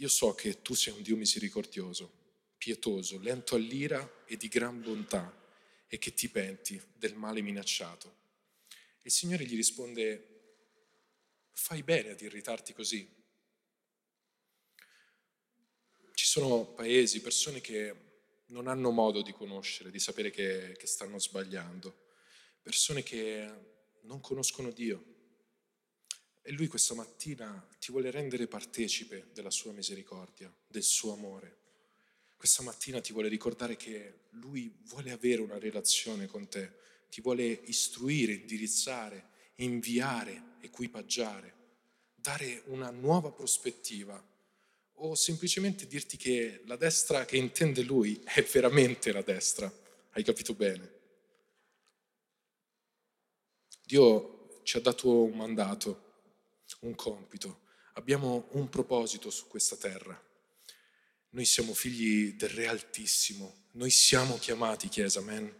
Io 0.00 0.08
so 0.08 0.34
che 0.34 0.62
tu 0.62 0.74
sei 0.74 0.94
un 0.94 1.02
Dio 1.02 1.14
misericordioso, 1.14 2.10
pietoso, 2.56 3.18
lento 3.18 3.54
all'ira 3.54 4.24
e 4.24 4.38
di 4.38 4.48
gran 4.48 4.80
bontà, 4.80 5.36
e 5.92 5.98
che 5.98 6.14
ti 6.14 6.28
penti 6.28 6.80
del 6.94 7.14
male 7.16 7.42
minacciato. 7.42 8.16
Il 9.02 9.10
Signore 9.10 9.44
gli 9.44 9.56
risponde, 9.56 10.26
fai 11.52 11.82
bene 11.82 12.10
ad 12.10 12.20
irritarti 12.20 12.72
così. 12.72 13.06
Ci 16.14 16.24
sono 16.24 16.64
paesi, 16.64 17.20
persone 17.20 17.60
che 17.60 17.94
non 18.46 18.68
hanno 18.68 18.90
modo 18.90 19.20
di 19.20 19.32
conoscere, 19.32 19.90
di 19.90 19.98
sapere 19.98 20.30
che, 20.30 20.76
che 20.78 20.86
stanno 20.86 21.18
sbagliando, 21.18 22.06
persone 22.62 23.02
che 23.02 23.52
non 24.02 24.20
conoscono 24.20 24.70
Dio. 24.70 25.19
E 26.42 26.52
Lui 26.52 26.66
questa 26.66 26.94
mattina 26.94 27.66
ti 27.78 27.92
vuole 27.92 28.10
rendere 28.10 28.46
partecipe 28.46 29.28
della 29.32 29.50
sua 29.50 29.72
misericordia, 29.72 30.52
del 30.66 30.82
suo 30.82 31.12
amore. 31.12 31.58
Questa 32.36 32.62
mattina 32.62 33.00
ti 33.00 33.12
vuole 33.12 33.28
ricordare 33.28 33.76
che 33.76 34.20
Lui 34.30 34.74
vuole 34.84 35.10
avere 35.10 35.42
una 35.42 35.58
relazione 35.58 36.26
con 36.26 36.48
te, 36.48 36.72
ti 37.10 37.20
vuole 37.20 37.44
istruire, 37.44 38.32
indirizzare, 38.32 39.28
inviare, 39.56 40.54
equipaggiare, 40.60 41.54
dare 42.14 42.62
una 42.66 42.90
nuova 42.90 43.30
prospettiva 43.30 44.22
o 45.02 45.14
semplicemente 45.14 45.86
dirti 45.86 46.16
che 46.16 46.62
la 46.66 46.76
destra 46.76 47.24
che 47.24 47.36
intende 47.36 47.82
Lui 47.82 48.20
è 48.24 48.42
veramente 48.42 49.12
la 49.12 49.22
destra. 49.22 49.72
Hai 50.10 50.22
capito 50.22 50.54
bene? 50.54 50.98
Dio 53.84 54.60
ci 54.62 54.76
ha 54.76 54.80
dato 54.80 55.24
un 55.24 55.36
mandato, 55.36 56.09
un 56.80 56.94
compito, 56.94 57.60
abbiamo 57.94 58.48
un 58.52 58.68
proposito 58.68 59.30
su 59.30 59.46
questa 59.46 59.76
terra. 59.76 60.20
Noi 61.30 61.44
siamo 61.44 61.74
figli 61.74 62.34
del 62.34 62.48
Re 62.50 62.66
Altissimo, 62.66 63.66
noi 63.72 63.90
siamo 63.90 64.38
chiamati 64.38 64.88
Chiesa, 64.88 65.20
amen. 65.20 65.54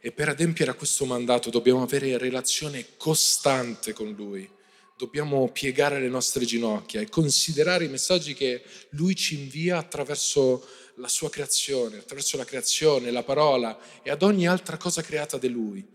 E 0.00 0.12
per 0.12 0.28
adempiere 0.28 0.70
a 0.70 0.74
questo 0.74 1.04
mandato 1.04 1.50
dobbiamo 1.50 1.82
avere 1.82 2.18
relazione 2.18 2.96
costante 2.96 3.92
con 3.92 4.10
Lui, 4.12 4.50
dobbiamo 4.96 5.50
piegare 5.50 6.00
le 6.00 6.08
nostre 6.08 6.44
ginocchia 6.44 7.00
e 7.00 7.08
considerare 7.08 7.84
i 7.84 7.88
messaggi 7.88 8.34
che 8.34 8.64
Lui 8.90 9.14
ci 9.14 9.38
invia 9.38 9.78
attraverso 9.78 10.66
la 10.96 11.08
sua 11.08 11.30
creazione, 11.30 11.98
attraverso 11.98 12.36
la 12.36 12.44
creazione, 12.44 13.10
la 13.10 13.22
parola 13.22 13.78
e 14.02 14.10
ad 14.10 14.22
ogni 14.22 14.46
altra 14.46 14.76
cosa 14.76 15.02
creata 15.02 15.38
da 15.38 15.48
Lui. 15.48 15.86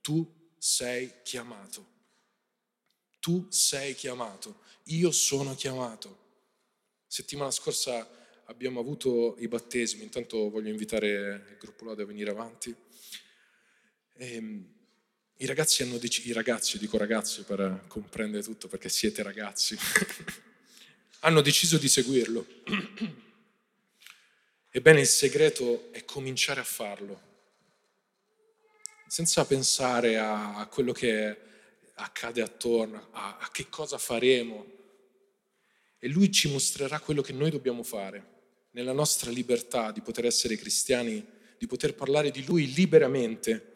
Tu 0.00 0.26
sei 0.58 1.12
chiamato. 1.22 1.92
Tu 3.24 3.46
sei 3.48 3.94
chiamato. 3.94 4.60
Io 4.88 5.10
sono 5.10 5.54
chiamato. 5.54 6.18
Settimana 7.06 7.50
scorsa 7.50 8.06
abbiamo 8.44 8.80
avuto 8.80 9.36
i 9.38 9.48
battesimi, 9.48 10.02
intanto 10.02 10.50
voglio 10.50 10.68
invitare 10.68 11.46
il 11.52 11.56
gruppo 11.58 11.86
Lode 11.86 12.02
a 12.02 12.04
venire 12.04 12.30
avanti. 12.30 12.76
E, 14.12 14.34
ehm, 14.34 14.74
i, 15.38 15.46
ragazzi 15.46 15.82
hanno 15.82 15.96
deciso, 15.96 16.28
i 16.28 16.32
ragazzi, 16.32 16.76
dico 16.76 16.98
ragazzi 16.98 17.44
per 17.44 17.86
comprendere 17.88 18.42
tutto 18.42 18.68
perché 18.68 18.90
siete 18.90 19.22
ragazzi, 19.22 19.74
hanno 21.20 21.40
deciso 21.40 21.78
di 21.78 21.88
seguirlo. 21.88 22.46
Ebbene 24.68 25.00
il 25.00 25.06
segreto 25.06 25.90
è 25.92 26.04
cominciare 26.04 26.60
a 26.60 26.64
farlo 26.64 27.32
senza 29.06 29.46
pensare 29.46 30.18
a 30.18 30.68
quello 30.70 30.92
che 30.92 31.52
accade 31.94 32.42
attorno, 32.42 33.08
a, 33.12 33.38
a 33.38 33.50
che 33.50 33.68
cosa 33.68 33.98
faremo. 33.98 34.72
E 35.98 36.08
lui 36.08 36.30
ci 36.30 36.50
mostrerà 36.50 37.00
quello 37.00 37.22
che 37.22 37.32
noi 37.32 37.50
dobbiamo 37.50 37.82
fare, 37.82 38.32
nella 38.72 38.92
nostra 38.92 39.30
libertà 39.30 39.92
di 39.92 40.00
poter 40.00 40.26
essere 40.26 40.56
cristiani, 40.56 41.24
di 41.56 41.66
poter 41.66 41.94
parlare 41.94 42.30
di 42.30 42.44
lui 42.44 42.72
liberamente. 42.72 43.72